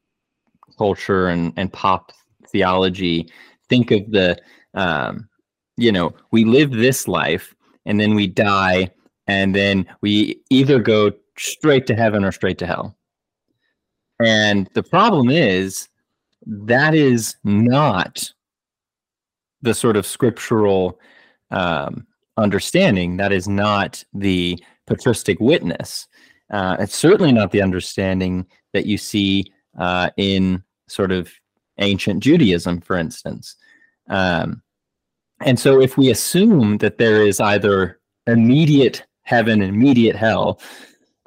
culture 0.78 1.28
and 1.28 1.52
and 1.56 1.72
pop 1.72 2.12
theology, 2.48 3.30
think 3.68 3.90
of 3.90 4.10
the 4.10 4.36
um, 4.74 5.28
you 5.76 5.92
know, 5.92 6.14
we 6.30 6.44
live 6.44 6.70
this 6.70 7.06
life 7.06 7.54
and 7.84 8.00
then 8.00 8.14
we 8.14 8.26
die 8.26 8.90
and 9.26 9.54
then 9.54 9.86
we 10.00 10.40
either 10.50 10.78
go 10.78 11.12
straight 11.38 11.86
to 11.86 11.94
heaven 11.94 12.24
or 12.24 12.32
straight 12.32 12.58
to 12.58 12.66
hell. 12.66 12.96
And 14.20 14.68
the 14.74 14.82
problem 14.82 15.30
is 15.30 15.88
that 16.46 16.94
is 16.94 17.36
not 17.44 18.32
the 19.62 19.74
sort 19.74 19.96
of 19.96 20.06
scriptural 20.06 20.98
um, 21.50 22.06
understanding. 22.36 23.16
That 23.16 23.32
is 23.32 23.48
not 23.48 24.02
the 24.14 24.62
patristic 24.86 25.40
witness. 25.40 26.06
Uh, 26.50 26.76
it's 26.78 26.94
certainly 26.94 27.32
not 27.32 27.50
the 27.50 27.62
understanding 27.62 28.46
that 28.72 28.86
you 28.86 28.96
see 28.96 29.52
uh, 29.78 30.10
in 30.16 30.62
sort 30.88 31.12
of 31.12 31.30
ancient 31.78 32.22
Judaism, 32.22 32.80
for 32.80 32.96
instance. 32.96 33.56
Um, 34.08 34.62
and 35.40 35.58
so 35.58 35.80
if 35.80 35.96
we 35.96 36.10
assume 36.10 36.78
that 36.78 36.98
there 36.98 37.22
is 37.22 37.40
either 37.40 37.98
immediate 38.26 39.04
heaven 39.22 39.60
and 39.60 39.74
immediate 39.74 40.16
hell, 40.16 40.60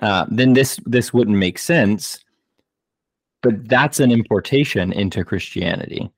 uh, 0.01 0.25
then 0.29 0.53
this 0.53 0.79
this 0.85 1.13
wouldn't 1.13 1.37
make 1.37 1.59
sense. 1.59 2.23
But 3.41 3.69
that's 3.69 3.99
an 3.99 4.11
importation 4.11 4.91
into 4.91 5.23
Christianity. 5.23 6.11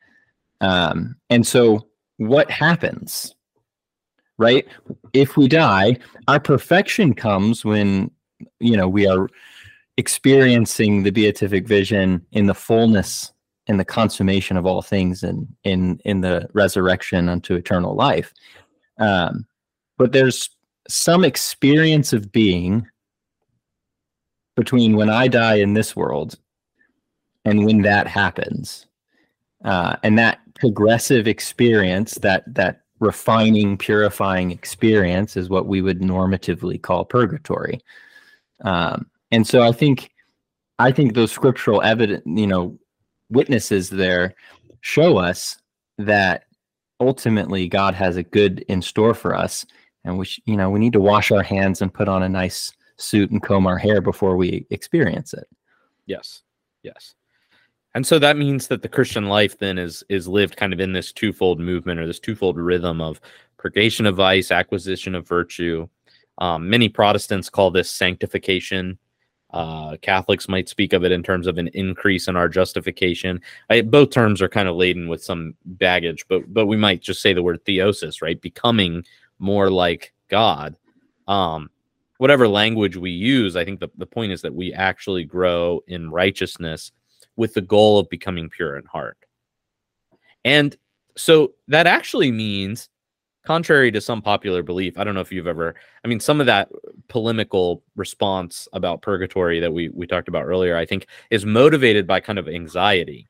Um, 0.62 1.16
and 1.30 1.46
so 1.46 1.88
what 2.18 2.50
happens? 2.50 3.36
Right? 4.38 4.68
If 5.14 5.38
we 5.38 5.48
die, 5.48 5.98
our 6.28 6.40
perfection 6.40 7.14
comes 7.14 7.66
when 7.66 8.10
you 8.60 8.78
know 8.78 8.88
we 8.88 9.06
are 9.06 9.28
experiencing 9.98 11.04
the 11.04 11.12
beatific 11.12 11.68
vision 11.68 12.26
in 12.32 12.46
the 12.48 12.56
fullness 12.56 13.31
in 13.68 13.78
the 13.78 13.86
consummation 13.86 14.58
of 14.58 14.66
all 14.66 14.82
things 14.82 15.24
and 15.24 15.48
in 15.64 16.00
in 16.06 16.22
the 16.22 16.50
resurrection 16.54 17.30
unto 17.30 17.56
eternal 17.56 17.96
life. 17.96 18.34
Um, 18.98 19.46
but 19.98 20.12
there's 20.12 20.50
some 20.88 21.24
experience 21.24 22.12
of 22.14 22.32
being 22.32 22.88
between 24.56 24.96
when 24.96 25.10
I 25.10 25.28
die 25.28 25.56
in 25.56 25.74
this 25.74 25.96
world 25.96 26.38
and 27.46 27.66
when 27.66 27.82
that 27.84 28.08
happens. 28.08 28.88
Uh, 29.64 29.96
and 30.04 30.18
that 30.18 30.40
progressive 30.56 31.28
experience, 31.28 32.16
that 32.16 32.44
that 32.54 32.82
refining, 33.00 33.78
purifying 33.78 34.52
experience, 34.52 35.38
is 35.38 35.50
what 35.50 35.68
we 35.68 35.82
would 35.82 36.02
normatively 36.02 36.82
call 36.82 37.06
purgatory. 37.06 37.80
Um, 38.64 39.08
And 39.32 39.48
so 39.48 39.62
I 39.62 39.72
think 39.72 40.12
I 40.78 40.92
think 40.92 41.14
those 41.14 41.32
scriptural 41.32 41.82
evidence, 41.82 42.24
you 42.26 42.48
know, 42.48 42.78
witnesses 43.32 43.90
there 43.90 44.36
show 44.82 45.18
us 45.18 45.58
that 45.98 46.46
ultimately 47.00 47.68
God 47.68 47.94
has 47.96 48.18
a 48.18 48.24
good 48.24 48.60
in 48.68 48.82
store 48.82 49.14
for 49.14 49.36
us 49.36 49.66
and 50.04 50.18
we 50.18 50.26
you 50.46 50.58
know 50.58 50.70
we 50.70 50.80
need 50.80 50.94
to 50.94 51.00
wash 51.00 51.32
our 51.32 51.44
hands 51.44 51.82
and 51.82 51.94
put 51.94 52.08
on 52.08 52.24
a 52.24 52.30
nice 52.30 52.72
suit 52.98 53.32
and 53.32 53.42
comb 53.42 53.68
our 53.68 53.78
hair 53.78 54.02
before 54.02 54.38
we 54.38 54.66
experience 54.70 55.34
it. 55.34 55.48
Yes. 56.06 56.44
Yes. 56.84 57.16
And 57.94 58.08
so 58.08 58.20
that 58.20 58.38
means 58.38 58.68
that 58.68 58.82
the 58.82 58.90
Christian 58.90 59.26
life 59.28 59.58
then 59.58 59.78
is 59.78 60.04
is 60.10 60.28
lived 60.28 60.56
kind 60.56 60.74
of 60.74 60.80
in 60.80 60.94
this 60.94 61.12
twofold 61.12 61.60
movement 61.60 62.00
or 62.00 62.08
this 62.08 62.20
twofold 62.20 62.58
rhythm 62.58 63.02
of 63.02 63.20
purgation 63.58 64.06
of 64.06 64.16
vice, 64.16 64.52
acquisition 64.52 65.14
of 65.14 65.28
virtue. 65.28 65.88
Um, 66.38 66.70
many 66.70 66.90
Protestants 66.90 67.50
call 67.50 67.70
this 67.70 67.92
sanctification. 67.92 68.98
Uh, 69.52 69.98
Catholics 70.02 70.48
might 70.48 70.70
speak 70.70 70.94
of 70.94 71.04
it 71.04 71.12
in 71.12 71.24
terms 71.24 71.46
of 71.46 71.58
an 71.58 71.68
increase 71.74 72.28
in 72.28 72.36
our 72.36 72.48
justification. 72.48 73.42
I, 73.70 73.82
both 73.82 74.10
terms 74.10 74.42
are 74.42 74.48
kind 74.48 74.70
of 74.70 74.78
laden 74.78 75.10
with 75.10 75.24
some 75.24 75.56
baggage, 75.66 76.26
but 76.30 76.54
but 76.54 76.68
we 76.68 76.78
might 76.78 77.02
just 77.02 77.22
say 77.22 77.34
the 77.34 77.44
word 77.44 77.64
theosis, 77.66 78.22
right? 78.22 78.40
Becoming 78.40 79.04
more 79.40 79.70
like 79.70 80.14
God. 80.30 80.78
Um, 81.28 81.70
whatever 82.18 82.48
language 82.48 82.96
we 82.96 83.12
use, 83.12 83.56
I 83.56 83.66
think 83.66 83.80
the, 83.80 83.90
the 83.98 84.06
point 84.06 84.32
is 84.32 84.42
that 84.44 84.54
we 84.54 84.72
actually 84.74 85.26
grow 85.26 85.82
in 85.88 86.12
righteousness 86.12 86.92
with 87.36 87.54
the 87.54 87.62
goal 87.62 87.98
of 87.98 88.10
becoming 88.10 88.50
pure 88.50 88.78
in 88.78 88.86
heart. 88.86 89.18
And 90.46 90.76
so 91.18 91.54
that 91.68 91.88
actually 91.88 92.32
means, 92.32 92.90
contrary 93.46 93.92
to 93.92 94.02
some 94.02 94.22
popular 94.22 94.64
belief, 94.64 94.98
I 94.98 95.04
don't 95.04 95.16
know 95.16 95.22
if 95.22 95.32
you've 95.32 95.48
ever, 95.48 95.76
I 96.04 96.08
mean, 96.08 96.20
some 96.20 96.40
of 96.40 96.46
that 96.46 96.70
polemical 97.08 97.84
response 97.96 98.68
about 98.74 99.02
purgatory 99.02 99.60
that 99.60 99.74
we, 99.74 99.90
we 99.90 100.08
talked 100.08 100.28
about 100.28 100.46
earlier, 100.46 100.78
I 100.78 100.86
think 100.86 101.08
is 101.30 101.46
motivated 101.46 102.06
by 102.06 102.20
kind 102.20 102.40
of 102.40 102.48
anxiety. 102.48 103.28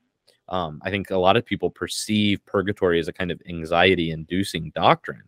Um, 0.49 0.81
I 0.83 0.89
think 0.89 1.11
a 1.11 1.17
lot 1.17 1.37
of 1.37 1.45
people 1.45 1.69
perceive 1.69 2.45
purgatory 2.45 2.99
as 2.99 3.07
a 3.07 3.13
kind 3.13 3.31
of 3.31 3.41
anxiety 3.47 4.11
inducing 4.11 4.71
doctrine. 4.75 5.23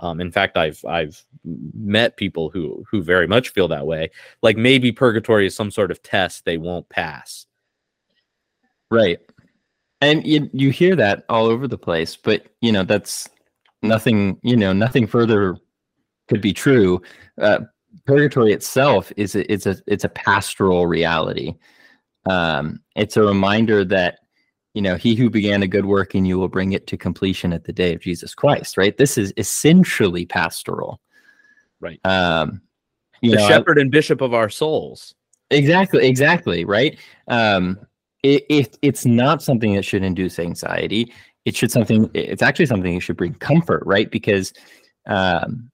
Um, 0.00 0.20
in 0.20 0.32
fact, 0.32 0.56
I've 0.56 0.84
I've 0.84 1.24
met 1.44 2.16
people 2.16 2.50
who 2.50 2.84
who 2.90 3.00
very 3.00 3.28
much 3.28 3.50
feel 3.50 3.68
that 3.68 3.86
way. 3.86 4.10
Like 4.42 4.56
maybe 4.56 4.90
purgatory 4.90 5.46
is 5.46 5.54
some 5.54 5.70
sort 5.70 5.92
of 5.92 6.02
test 6.02 6.44
they 6.44 6.58
won't 6.58 6.88
pass. 6.88 7.46
Right. 8.90 9.20
And 10.00 10.26
you 10.26 10.50
you 10.52 10.70
hear 10.70 10.96
that 10.96 11.24
all 11.28 11.46
over 11.46 11.68
the 11.68 11.78
place, 11.78 12.16
but 12.16 12.46
you 12.60 12.72
know 12.72 12.82
that's 12.82 13.28
nothing. 13.84 14.38
You 14.42 14.56
know 14.56 14.72
nothing 14.72 15.06
further 15.06 15.56
could 16.28 16.40
be 16.40 16.52
true. 16.52 17.00
Uh, 17.40 17.60
purgatory 18.06 18.52
itself 18.52 19.12
is 19.16 19.34
a, 19.34 19.50
it's 19.52 19.66
a 19.66 19.76
it's 19.86 20.04
a 20.04 20.08
pastoral 20.08 20.86
reality. 20.86 21.54
Um, 22.26 22.80
it's 22.96 23.16
a 23.16 23.22
reminder 23.22 23.84
that 23.84 24.18
you 24.74 24.82
know, 24.82 24.96
he 24.96 25.14
who 25.14 25.30
began 25.30 25.62
a 25.62 25.68
good 25.68 25.86
work 25.86 26.14
in 26.14 26.24
you 26.24 26.38
will 26.38 26.48
bring 26.48 26.72
it 26.72 26.86
to 26.88 26.96
completion 26.96 27.52
at 27.52 27.64
the 27.64 27.72
day 27.72 27.94
of 27.94 28.00
Jesus 28.00 28.34
Christ, 28.34 28.76
right? 28.76 28.96
This 28.96 29.16
is 29.16 29.32
essentially 29.36 30.26
pastoral. 30.26 31.00
Right. 31.80 32.00
Um, 32.04 32.60
the 33.22 33.36
know, 33.36 33.48
shepherd 33.48 33.78
I, 33.78 33.82
and 33.82 33.90
bishop 33.90 34.20
of 34.20 34.34
our 34.34 34.48
souls. 34.48 35.14
Exactly, 35.50 36.06
exactly, 36.06 36.64
right? 36.64 36.98
Um, 37.28 37.78
it, 38.24 38.44
it, 38.48 38.78
it's 38.82 39.06
not 39.06 39.42
something 39.42 39.74
that 39.74 39.84
should 39.84 40.02
induce 40.02 40.40
anxiety. 40.40 41.12
It 41.44 41.56
should 41.56 41.70
something, 41.70 42.10
it's 42.14 42.42
actually 42.42 42.66
something 42.66 42.94
that 42.94 43.00
should 43.00 43.16
bring 43.16 43.34
comfort, 43.34 43.82
right? 43.84 44.10
Because 44.10 44.52
um, 45.06 45.70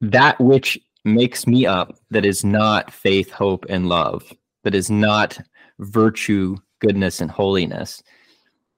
that 0.00 0.40
which 0.40 0.78
makes 1.04 1.46
me 1.46 1.66
up 1.66 1.94
that 2.10 2.24
is 2.24 2.44
not 2.44 2.92
faith, 2.92 3.30
hope, 3.30 3.66
and 3.68 3.88
love, 3.88 4.32
that 4.64 4.74
is 4.74 4.90
not 4.90 5.38
virtue 5.78 6.56
goodness 6.80 7.20
and 7.20 7.30
holiness 7.30 8.02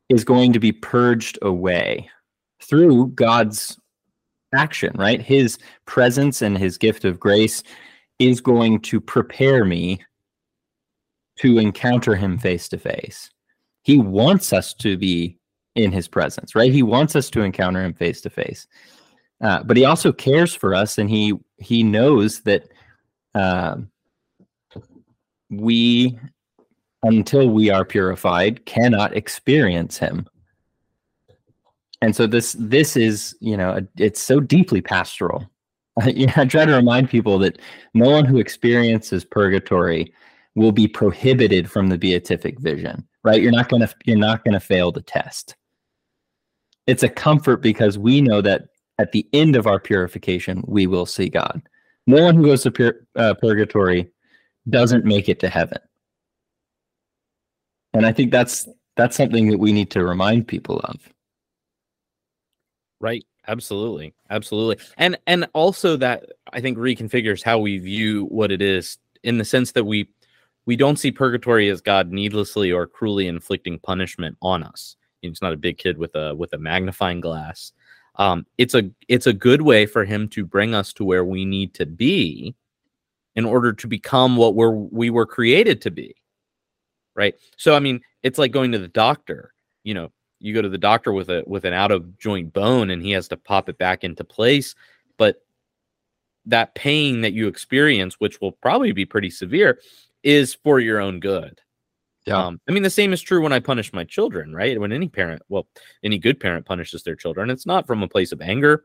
is 0.09 0.24
going 0.24 0.52
to 0.52 0.59
be 0.59 0.72
purged 0.72 1.38
away 1.42 2.11
through 2.62 3.09
God's 3.09 3.78
action, 4.55 4.92
right? 4.96 5.22
His 5.22 5.59
presence 5.87 6.42
and 6.42 6.59
his 6.59 6.76
gift 6.76 7.05
of 7.05 7.20
grace 7.20 7.62
is 8.18 8.40
going 8.40 8.81
to 8.81 9.00
prepare 9.00 9.64
me 9.64 10.00
to 11.38 11.59
encounter 11.59 12.16
him 12.16 12.37
face 12.38 12.68
to 12.68 12.78
face. 12.78 13.31
He 13.83 13.99
wants 13.99 14.53
us 14.53 14.75
to 14.75 14.97
be 14.97 15.38
in 15.75 15.93
his 15.93 16.09
presence, 16.09 16.55
right? 16.55 16.73
He 16.73 16.83
wants 16.83 17.16
us 17.16 17.31
to 17.31 17.43
encounter 17.43 17.83
him 17.83 17.95
face 17.95 18.21
to 18.23 18.31
face. 18.31 18.66
but 19.40 19.77
he 19.77 19.85
also 19.85 20.12
cares 20.12 20.55
for 20.55 20.75
us 20.75 20.99
and 20.99 21.09
he 21.09 21.35
he 21.59 21.83
knows 21.83 22.40
that 22.40 22.69
uh, 23.35 23.77
we 25.51 26.19
until 27.03 27.49
we 27.49 27.71
are 27.71 27.85
purified 27.85 28.64
cannot 28.66 29.16
experience 29.16 29.97
him 29.99 30.27
and 32.03 32.14
so 32.14 32.27
this 32.27 32.55
this 32.59 32.97
is 32.97 33.37
you 33.40 33.57
know 33.57 33.81
it's 33.97 34.21
so 34.21 34.38
deeply 34.40 34.81
pastoral 34.81 35.49
i 36.01 36.45
try 36.45 36.64
to 36.64 36.75
remind 36.75 37.09
people 37.09 37.38
that 37.38 37.59
no 37.95 38.11
one 38.11 38.25
who 38.25 38.38
experiences 38.38 39.25
purgatory 39.25 40.12
will 40.55 40.73
be 40.73 40.87
prohibited 40.87 41.71
from 41.71 41.88
the 41.88 41.99
beatific 41.99 42.59
vision 42.61 43.07
right 43.24 43.42
you're 43.42 43.52
not 43.52 43.68
going 43.68 43.83
to 43.83 43.94
you're 44.04 44.16
not 44.16 44.44
going 44.44 44.54
to 44.54 44.61
fail 44.61 44.92
the 44.92 45.02
test 45.02 45.56
it's 46.87 47.02
a 47.02 47.09
comfort 47.09 47.59
because 47.59 47.98
we 47.98 48.20
know 48.20 48.40
that 48.40 48.68
at 48.98 49.12
the 49.12 49.26
end 49.33 49.56
of 49.56 49.66
our 49.66 49.78
purification 49.78 50.62
we 50.66 50.87
will 50.87 51.06
see 51.06 51.28
god 51.28 51.62
no 52.06 52.22
one 52.22 52.35
who 52.35 52.44
goes 52.44 52.62
to 52.62 52.70
pur- 52.70 53.06
uh, 53.16 53.35
purgatory 53.35 54.09
doesn't 54.68 55.04
make 55.04 55.28
it 55.28 55.40
to 55.40 55.48
heaven 55.48 55.78
and 57.92 58.06
I 58.06 58.12
think 58.12 58.30
that's 58.30 58.68
that's 58.96 59.16
something 59.16 59.48
that 59.50 59.59
we 59.59 59.72
need 59.72 59.90
to 59.92 60.04
remind 60.04 60.48
people 60.48 60.80
of. 60.80 60.96
Right. 63.00 63.24
Absolutely. 63.48 64.14
Absolutely. 64.28 64.85
And 64.96 65.18
and 65.26 65.48
also 65.54 65.96
that 65.96 66.26
I 66.52 66.61
think 66.61 66.78
reconfigures 66.78 67.42
how 67.42 67.59
we 67.59 67.78
view 67.78 68.26
what 68.26 68.52
it 68.52 68.62
is 68.62 68.98
in 69.22 69.38
the 69.38 69.44
sense 69.44 69.72
that 69.72 69.85
we 69.85 70.09
we 70.66 70.77
don't 70.77 70.99
see 70.99 71.11
purgatory 71.11 71.68
as 71.68 71.81
God 71.81 72.12
needlessly 72.12 72.70
or 72.70 72.87
cruelly 72.87 73.27
inflicting 73.27 73.79
punishment 73.79 74.37
on 74.42 74.62
us. 74.62 74.96
It's 75.23 75.42
not 75.42 75.53
a 75.53 75.57
big 75.57 75.79
kid 75.79 75.99
with 75.99 76.14
a 76.14 76.35
with 76.35 76.53
a 76.53 76.59
magnifying 76.59 77.20
glass. 77.20 77.73
Um, 78.16 78.46
it's 78.59 78.75
a 78.75 78.90
it's 79.09 79.27
a 79.27 79.33
good 79.33 79.62
way 79.62 79.87
for 79.87 80.05
him 80.05 80.29
to 80.31 80.44
bring 80.44 80.75
us 80.75 80.92
to 80.94 81.05
where 81.05 81.25
we 81.25 81.44
need 81.44 81.75
to 81.75 81.87
be 81.87 82.55
in 83.37 83.44
order 83.44 83.73
to 83.73 83.87
become 83.87 84.37
what 84.37 84.55
we're 84.55 84.70
we 84.70 85.11
were 85.11 85.27
created 85.27 85.81
to 85.83 85.90
be 85.90 86.14
right? 87.14 87.35
So 87.57 87.75
I 87.75 87.81
mean, 87.81 88.01
it's 88.23 88.38
like 88.38 88.51
going 88.51 88.73
to 88.73 88.79
the 88.79 88.88
doctor. 88.88 89.53
You 89.85 89.94
know, 89.94 90.11
you 90.38 90.55
go 90.55 90.62
to 90.62 90.68
the 90.68 90.79
doctor 90.79 91.12
with 91.12 91.29
a 91.31 91.44
with 91.46 91.64
an 91.64 91.75
out 91.75 91.90
of 91.90 92.18
joint 92.18 92.53
bone 92.53 92.90
and 92.90 93.03
he 93.03 93.11
has 93.12 93.29
to 93.29 93.37
pop 93.37 93.68
it 93.68 93.79
back 93.79 94.05
into 94.05 94.25
place, 94.25 94.75
but 95.16 95.42
that 96.46 96.75
pain 96.75 97.20
that 97.20 97.35
you 97.35 97.46
experience, 97.46 98.14
which 98.18 98.40
will 98.40 98.53
probably 98.53 98.92
be 98.92 99.05
pretty 99.05 99.31
severe, 99.31 99.81
is 100.22 100.54
for 100.54 100.80
your 100.80 101.00
own 101.00 101.20
good. 101.20 101.61
Yeah. 102.26 102.44
Um, 102.44 102.61
I 102.68 102.72
mean, 102.72 102.83
the 102.83 102.90
same 102.90 103.12
is 103.12 103.22
true 103.22 103.42
when 103.42 103.52
I 103.52 103.61
punish 103.61 103.92
my 103.92 104.04
children, 104.04 104.54
right? 104.54 104.78
When 104.78 104.92
any 104.92 105.09
parent, 105.09 105.42
well, 105.48 105.66
any 106.04 106.18
good 106.18 106.38
parent 106.38 106.66
punishes 106.66 107.02
their 107.02 107.16
children, 107.16 107.50
it's 107.50 107.66
not 107.66 107.87
from 107.87 108.02
a 108.02 108.09
place 108.09 108.33
of 108.33 108.42
anger. 108.42 108.85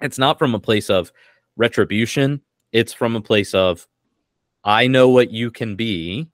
It's 0.00 0.18
not 0.18 0.38
from 0.38 0.54
a 0.54 0.60
place 0.60 0.88
of 0.88 1.12
retribution. 1.56 2.40
It's 2.72 2.92
from 2.92 3.16
a 3.16 3.20
place 3.20 3.54
of, 3.54 3.88
I 4.62 4.86
know 4.86 5.08
what 5.08 5.30
you 5.30 5.50
can 5.50 5.74
be 5.74 6.28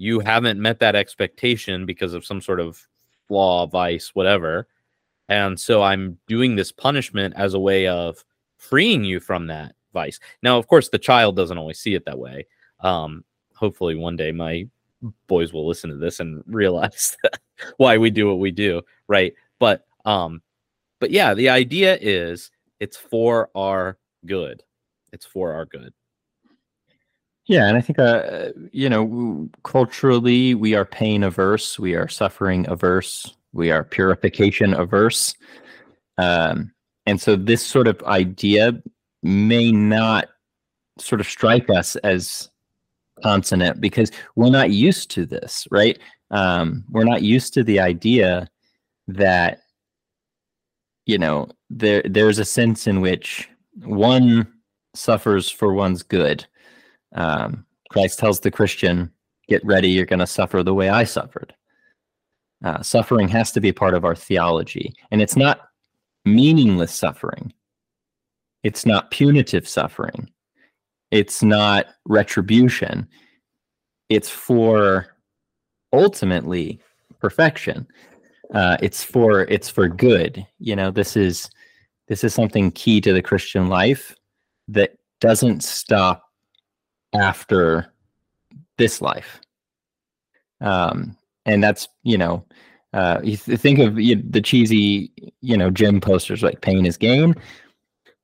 you 0.00 0.18
haven't 0.18 0.58
met 0.58 0.78
that 0.78 0.96
expectation 0.96 1.84
because 1.84 2.14
of 2.14 2.24
some 2.24 2.40
sort 2.40 2.58
of 2.58 2.88
flaw, 3.28 3.66
vice, 3.66 4.14
whatever. 4.14 4.66
And 5.28 5.60
so 5.60 5.82
I'm 5.82 6.18
doing 6.26 6.56
this 6.56 6.72
punishment 6.72 7.34
as 7.36 7.52
a 7.52 7.60
way 7.60 7.86
of 7.86 8.24
freeing 8.56 9.04
you 9.04 9.20
from 9.20 9.46
that 9.48 9.74
vice. 9.92 10.18
Now, 10.42 10.56
of 10.56 10.66
course, 10.68 10.88
the 10.88 10.98
child 10.98 11.36
doesn't 11.36 11.58
always 11.58 11.78
see 11.78 11.94
it 11.94 12.06
that 12.06 12.18
way. 12.18 12.46
Um, 12.82 13.24
hopefully, 13.54 13.94
one 13.94 14.16
day 14.16 14.32
my 14.32 14.66
boys 15.26 15.52
will 15.52 15.66
listen 15.66 15.90
to 15.90 15.96
this 15.96 16.20
and 16.20 16.42
realize 16.46 17.16
why 17.76 17.98
we 17.98 18.10
do 18.10 18.28
what 18.28 18.38
we 18.38 18.50
do, 18.50 18.82
right? 19.08 19.34
But 19.58 19.86
um, 20.04 20.42
but 20.98 21.10
yeah, 21.10 21.34
the 21.34 21.48
idea 21.48 21.98
is 22.00 22.50
it's 22.78 22.96
for 22.96 23.50
our 23.54 23.98
good. 24.26 24.62
It's 25.12 25.26
for 25.26 25.52
our 25.52 25.64
good. 25.64 25.92
Yeah, 27.46 27.66
and 27.66 27.76
I 27.76 27.80
think 27.80 27.98
uh, 27.98 28.50
you 28.70 28.88
know, 28.88 29.48
culturally 29.64 30.54
we 30.54 30.74
are 30.74 30.84
pain 30.84 31.24
averse, 31.24 31.78
we 31.78 31.96
are 31.96 32.06
suffering 32.06 32.64
averse, 32.68 33.34
we 33.52 33.72
are 33.72 33.82
purification 33.82 34.72
averse, 34.72 35.34
um, 36.18 36.72
and 37.06 37.20
so 37.20 37.34
this 37.34 37.64
sort 37.64 37.88
of 37.88 38.00
idea 38.04 38.80
may 39.22 39.72
not 39.72 40.28
sort 40.98 41.20
of 41.20 41.26
strike 41.26 41.68
us 41.70 41.96
as 41.96 42.49
consonant 43.22 43.80
because 43.80 44.10
we're 44.36 44.50
not 44.50 44.70
used 44.70 45.10
to 45.12 45.26
this, 45.26 45.66
right? 45.70 45.98
Um, 46.30 46.84
we're 46.90 47.04
not 47.04 47.22
used 47.22 47.54
to 47.54 47.64
the 47.64 47.80
idea 47.80 48.48
that 49.08 49.60
you 51.06 51.18
know 51.18 51.48
there 51.70 52.02
there's 52.04 52.38
a 52.38 52.44
sense 52.44 52.86
in 52.86 53.00
which 53.00 53.48
one 53.84 54.46
suffers 54.94 55.50
for 55.50 55.72
one's 55.74 56.02
good 56.02 56.46
Um, 57.14 57.66
Christ 57.90 58.18
tells 58.18 58.40
the 58.40 58.50
Christian, 58.50 59.10
"Get 59.48 59.64
ready. 59.64 59.90
You're 59.90 60.06
going 60.06 60.20
to 60.20 60.26
suffer 60.26 60.62
the 60.62 60.74
way 60.74 60.88
I 60.88 61.04
suffered." 61.04 61.54
Uh, 62.64 62.82
suffering 62.82 63.28
has 63.28 63.52
to 63.52 63.60
be 63.60 63.72
part 63.72 63.94
of 63.94 64.04
our 64.04 64.14
theology, 64.14 64.94
and 65.10 65.20
it's 65.22 65.36
not 65.36 65.60
meaningless 66.24 66.94
suffering. 66.94 67.52
It's 68.62 68.84
not 68.86 69.10
punitive 69.10 69.66
suffering. 69.68 70.30
It's 71.10 71.42
not 71.42 71.86
retribution. 72.06 73.08
It's 74.08 74.28
for 74.28 75.16
ultimately 75.92 76.80
perfection. 77.18 77.86
Uh, 78.54 78.76
it's 78.82 79.02
for 79.02 79.42
it's 79.42 79.68
for 79.68 79.88
good. 79.88 80.46
You 80.58 80.76
know, 80.76 80.90
this 80.90 81.16
is 81.16 81.50
this 82.08 82.24
is 82.24 82.34
something 82.34 82.72
key 82.72 83.00
to 83.00 83.12
the 83.12 83.22
Christian 83.22 83.68
life 83.68 84.14
that 84.68 84.92
doesn't 85.20 85.62
stop 85.62 86.24
after 87.14 87.92
this 88.78 89.00
life. 89.00 89.40
Um, 90.60 91.16
and 91.46 91.62
that's 91.62 91.88
you 92.02 92.18
know, 92.18 92.44
uh, 92.92 93.20
you 93.22 93.36
th- 93.36 93.60
think 93.60 93.78
of 93.78 93.98
you, 93.98 94.16
the 94.16 94.40
cheesy 94.40 95.12
you 95.40 95.56
know 95.56 95.70
gym 95.70 96.00
posters 96.00 96.42
like 96.42 96.60
"pain 96.60 96.86
is 96.86 96.96
gain." 96.96 97.34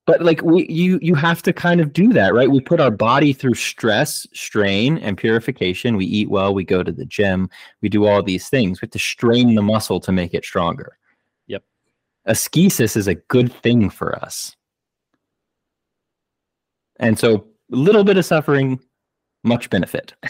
But 0.07 0.23
like 0.23 0.41
we 0.43 0.67
you 0.69 0.99
you 1.03 1.15
have 1.15 1.43
to 1.43 1.53
kind 1.53 1.81
of 1.81 1.93
do 1.93 2.13
that 2.13 2.33
right? 2.33 2.51
We 2.51 2.61
put 2.61 2.81
our 2.81 2.91
body 2.91 3.33
through 3.33 3.55
stress 3.55 4.27
strain 4.33 4.99
and 4.99 5.19
purification. 5.19 5.97
We 5.97 6.07
eat 6.07 6.31
well. 6.31 6.55
We 6.55 6.65
go 6.65 6.83
to 6.83 6.93
the 6.93 7.05
gym. 7.05 7.51
We 7.83 7.89
do 7.89 8.07
all 8.07 8.23
these 8.23 8.49
things. 8.49 8.81
We 8.81 8.87
have 8.87 8.93
to 8.93 8.99
strain 8.99 9.55
the 9.57 9.63
muscle 9.63 10.01
to 10.01 10.13
make 10.13 10.33
it 10.33 10.45
stronger. 10.45 10.97
Yep. 11.49 11.65
Ascesis 12.29 12.97
is 12.97 13.09
a 13.09 13.17
good 13.17 13.53
thing 13.53 13.91
for 13.91 14.17
us. 14.17 14.57
And 16.99 17.19
so 17.19 17.49
a 17.73 17.77
little 17.77 18.05
bit 18.05 18.17
of 18.17 18.25
suffering 18.25 18.81
much 19.43 19.69
benefit. 19.69 20.15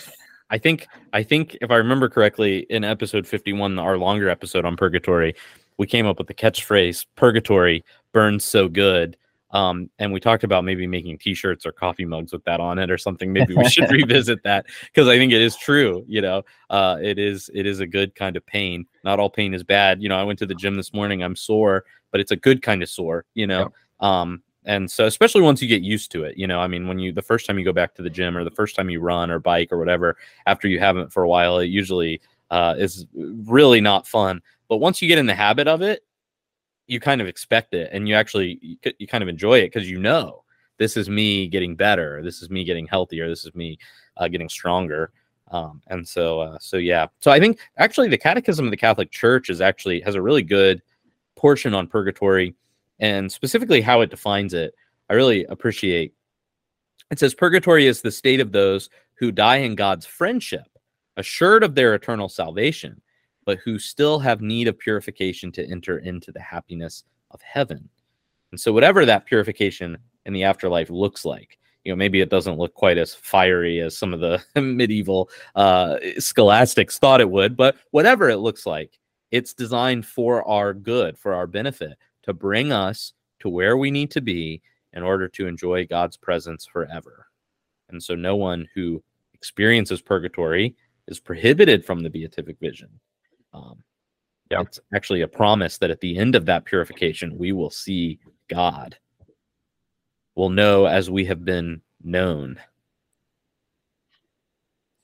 I 0.49 0.59
think 0.59 0.87
i 1.13 1.25
think 1.25 1.57
if 1.61 1.73
i 1.73 1.75
remember 1.75 2.09
correctly 2.09 2.67
in 2.71 2.85
episode 2.85 3.27
51 3.27 3.81
our 3.81 3.99
longer 3.99 4.29
episode 4.29 4.65
on 4.65 4.77
purgatory 4.77 5.35
we 5.77 5.89
came 5.89 6.07
up 6.07 6.19
with 6.19 6.29
the 6.29 6.35
catchphrase 6.35 7.05
purgatory 7.17 7.85
burns 8.13 8.45
so 8.45 8.69
good 8.69 9.17
um, 9.51 9.89
and 9.99 10.13
we 10.13 10.19
talked 10.19 10.45
about 10.45 10.65
maybe 10.65 10.87
making 10.87 11.19
t-shirts 11.19 11.65
or 11.65 11.73
coffee 11.73 12.05
mugs 12.05 12.33
with 12.33 12.45
that 12.45 12.61
on 12.61 12.79
it 12.79 12.91
or 12.91 12.99
something. 12.99 13.33
Maybe 13.33 13.55
we 13.55 13.69
should 13.69 13.91
revisit 13.91 14.43
that 14.43 14.67
because 14.87 15.09
I 15.09 15.17
think 15.17 15.33
it 15.33 15.41
is 15.41 15.57
true. 15.57 16.05
You 16.09 16.21
know, 16.21 16.43
uh, 16.71 16.99
it 17.01 17.19
is 17.19 17.49
it 17.55 17.67
is 17.67 17.81
a 17.81 17.87
good 17.87 18.15
kind 18.15 18.37
of 18.37 18.45
pain. 18.47 18.87
Not 19.05 19.21
all 19.21 19.31
pain 19.31 19.55
is 19.55 19.63
bad. 19.63 20.03
You 20.03 20.09
know, 20.09 20.19
I 20.19 20.25
went 20.25 20.39
to 20.41 20.47
the 20.47 20.55
gym 20.55 20.75
this 20.75 20.93
morning. 20.93 21.23
I'm 21.23 21.37
sore, 21.37 21.85
but 22.11 22.21
it's 22.21 22.33
a 22.33 22.37
good 22.37 22.61
kind 22.61 22.83
of 22.83 22.89
sore. 22.89 23.25
You 23.35 23.47
know, 23.47 23.71
yeah. 24.01 24.21
um, 24.21 24.43
and 24.65 24.91
so 24.91 25.07
especially 25.07 25.43
once 25.43 25.63
you 25.63 25.69
get 25.69 25.83
used 25.83 26.11
to 26.13 26.25
it. 26.25 26.37
You 26.37 26.49
know, 26.49 26.59
I 26.59 26.67
mean, 26.67 26.89
when 26.89 26.99
you 26.99 27.13
the 27.13 27.23
first 27.23 27.47
time 27.47 27.59
you 27.59 27.65
go 27.65 27.73
back 27.73 27.95
to 27.95 28.03
the 28.03 28.11
gym 28.11 28.37
or 28.37 28.43
the 28.43 28.51
first 28.51 28.75
time 28.75 28.91
you 28.91 29.01
run 29.01 29.31
or 29.31 29.39
bike 29.39 29.71
or 29.71 29.79
whatever, 29.79 30.17
after 30.47 30.67
you 30.67 30.81
haven't 30.81 31.13
for 31.13 31.23
a 31.23 31.29
while, 31.29 31.59
it 31.59 31.67
usually 31.67 32.21
uh, 32.51 32.75
is 32.77 33.07
really 33.15 33.81
not 33.81 34.09
fun. 34.09 34.43
But 34.69 34.79
once 34.79 35.01
you 35.01 35.07
get 35.07 35.19
in 35.19 35.27
the 35.27 35.35
habit 35.35 35.69
of 35.69 35.83
it, 35.83 36.03
you 36.87 37.01
kind 37.01 37.21
of 37.21 37.27
expect 37.27 37.75
it 37.75 37.89
and 37.93 38.09
you 38.09 38.15
actually 38.15 38.79
you, 38.99 39.07
kind 39.07 39.23
of 39.23 39.29
enjoy 39.29 39.59
it 39.59 39.73
because 39.73 39.91
you 39.91 39.99
know 39.99 40.45
this 40.79 40.97
is 40.97 41.09
me 41.09 41.49
getting 41.49 41.75
better 41.75 42.23
this 42.23 42.43
is 42.43 42.51
me 42.51 42.65
getting 42.65 42.87
healthier 42.87 43.29
this 43.29 43.45
is 43.45 43.55
me 43.55 43.79
uh, 44.17 44.29
getting 44.29 44.49
stronger 44.49 45.11
um, 45.53 45.81
and 45.89 46.07
so 46.07 46.41
uh, 46.41 46.59
so 46.61 46.77
yeah. 46.77 47.07
So 47.21 47.31
i 47.31 47.39
think 47.39 47.59
actually 47.79 48.09
the 48.09 48.19
catechism 48.19 48.65
of 48.65 48.71
the 48.71 48.77
catholic 48.77 49.11
church 49.11 49.51
is 49.51 49.61
actually 49.61 50.01
has 50.01 50.15
a 50.15 50.23
really 50.23 50.43
good 50.43 50.83
portion 51.37 51.75
on 51.75 51.87
purgatory 51.87 52.55
and 52.99 53.31
specifically 53.31 53.81
how 53.81 54.01
it 54.01 54.11
defines 54.11 54.55
it 54.55 54.75
i 55.11 55.15
really 55.15 55.45
appreciate. 55.45 56.13
It 57.09 57.21
says 57.21 57.35
purgatory 57.35 57.87
is 57.87 58.03
the 58.03 58.11
state 58.11 58.41
of 58.41 58.51
those 58.51 58.91
who 59.15 59.31
die 59.31 59.59
in 59.59 59.75
god's 59.75 60.07
friendship 60.07 60.67
assured 61.17 61.63
of 61.63 61.75
their 61.75 61.95
eternal 61.95 62.29
salvation 62.29 63.01
but 63.47 63.59
who 63.65 63.79
still 63.79 64.19
have 64.19 64.43
need 64.43 64.69
of 64.69 64.79
purification 64.79 65.51
to 65.53 65.67
enter 65.71 65.99
into 65.99 66.33
the 66.33 66.41
happiness 66.41 67.05
of 67.31 67.41
heaven. 67.41 67.89
And 68.51 68.61
so, 68.61 68.73
whatever 68.73 69.07
that 69.07 69.25
purification 69.25 69.97
in 70.27 70.33
the 70.35 70.45
afterlife 70.45 70.91
looks 70.91 71.25
like, 71.25 71.59
you 71.85 71.93
know, 71.93 71.97
maybe 71.97 72.21
it 72.21 72.29
doesn't 72.29 72.59
look 72.59 72.75
quite 72.75 72.99
as 72.99 73.15
fiery 73.15 73.81
as 73.81 73.97
some 73.97 74.13
of 74.13 74.21
the 74.21 74.43
medieval 74.61 75.31
uh, 75.55 75.97
scholastics 76.19 76.99
thought 76.99 77.21
it 77.21 77.31
would, 77.31 77.57
but 77.57 77.77
whatever 77.93 78.29
it 78.29 78.39
looks 78.39 78.67
like, 78.67 78.99
it's 79.31 79.55
designed 79.55 80.05
for 80.05 80.47
our 80.49 80.75
good, 80.75 81.17
for 81.17 81.33
our 81.33 81.47
benefit, 81.47 81.97
to 82.25 82.33
bring 82.33 82.73
us 82.73 83.13
to 83.39 83.49
where 83.49 83.77
we 83.77 83.91
need 83.91 84.11
to 84.11 84.21
be 84.21 84.61
in 84.93 85.03
order 85.03 85.29
to 85.29 85.47
enjoy 85.47 85.87
God's 85.87 86.17
presence 86.17 86.67
forever. 86.67 87.27
And 87.89 88.03
so, 88.03 88.17
no 88.17 88.35
one 88.35 88.69
who 88.75 89.03
experiences 89.35 90.01
purgatory 90.01 90.75
is 91.07 91.21
prohibited 91.21 91.85
from 91.85 92.01
the 92.01 92.11
beatific 92.11 92.59
vision. 92.59 92.89
Um, 93.57 93.83
yeah. 94.51 94.61
It's 94.61 94.79
actually 94.95 95.23
a 95.23 95.29
promise 95.29 95.79
that 95.79 95.91
at 95.91 96.01
the 96.01 96.17
end 96.19 96.35
of 96.37 96.47
that 96.47 96.65
purification, 96.65 97.37
we 97.37 97.53
will 97.53 97.71
see 97.71 98.19
God. 98.49 98.97
We'll 100.35 100.51
know 100.51 100.87
as 100.87 101.11
we 101.11 101.25
have 101.25 101.45
been 101.45 101.81
known. 102.03 102.61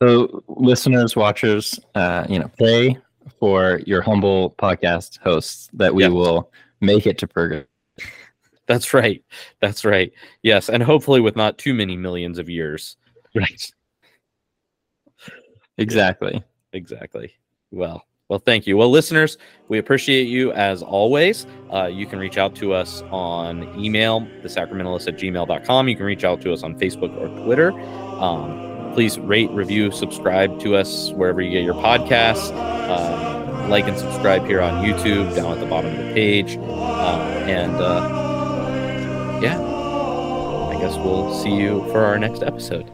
So, 0.02 0.42
listeners, 0.48 1.16
watchers, 1.16 1.78
uh, 1.94 2.26
you 2.28 2.38
know, 2.38 2.50
pray 2.58 2.98
for 3.38 3.80
your 3.86 4.02
humble 4.02 4.50
podcast 4.58 5.18
hosts 5.20 5.70
that 5.74 5.94
we 5.94 6.08
will 6.08 6.52
make 6.80 7.06
it 7.06 7.18
to 7.18 7.26
purgatory. 7.26 7.68
That's 8.66 8.92
right. 8.94 9.24
That's 9.60 9.84
right. 9.84 10.12
Yes, 10.42 10.68
and 10.68 10.82
hopefully 10.82 11.20
with 11.20 11.36
not 11.36 11.58
too 11.58 11.72
many 11.74 11.96
millions 11.96 12.38
of 12.38 12.48
years. 12.48 12.96
Right. 13.34 13.72
Exactly. 15.78 16.44
Exactly. 16.74 17.32
Well, 17.70 18.04
well, 18.32 18.42
thank 18.46 18.66
you. 18.66 18.78
Well, 18.78 18.88
listeners, 18.88 19.36
we 19.68 19.76
appreciate 19.76 20.22
you 20.22 20.52
as 20.52 20.82
always. 20.82 21.46
Uh, 21.70 21.84
you 21.84 22.06
can 22.06 22.18
reach 22.18 22.38
out 22.38 22.54
to 22.56 22.72
us 22.72 23.02
on 23.10 23.78
email, 23.78 24.22
thesacramentalist 24.42 25.06
at 25.06 25.18
gmail.com. 25.18 25.86
You 25.86 25.94
can 25.94 26.06
reach 26.06 26.24
out 26.24 26.40
to 26.40 26.52
us 26.54 26.62
on 26.62 26.78
Facebook 26.78 27.14
or 27.20 27.28
Twitter. 27.44 27.72
Um, 28.22 28.90
please 28.94 29.18
rate, 29.18 29.50
review, 29.50 29.90
subscribe 29.90 30.58
to 30.60 30.76
us 30.76 31.10
wherever 31.12 31.42
you 31.42 31.50
get 31.50 31.62
your 31.62 31.74
podcasts. 31.74 32.50
Uh, 32.54 33.68
like 33.68 33.86
and 33.86 33.98
subscribe 33.98 34.46
here 34.46 34.62
on 34.62 34.82
YouTube 34.82 35.36
down 35.36 35.52
at 35.52 35.60
the 35.60 35.66
bottom 35.66 35.94
of 35.94 35.98
the 35.98 36.14
page. 36.14 36.56
Uh, 36.56 37.44
and 37.46 37.74
uh, 37.74 39.40
yeah, 39.42 39.60
I 39.60 40.80
guess 40.80 40.96
we'll 40.96 41.34
see 41.34 41.54
you 41.54 41.86
for 41.92 42.02
our 42.02 42.18
next 42.18 42.42
episode. 42.42 42.90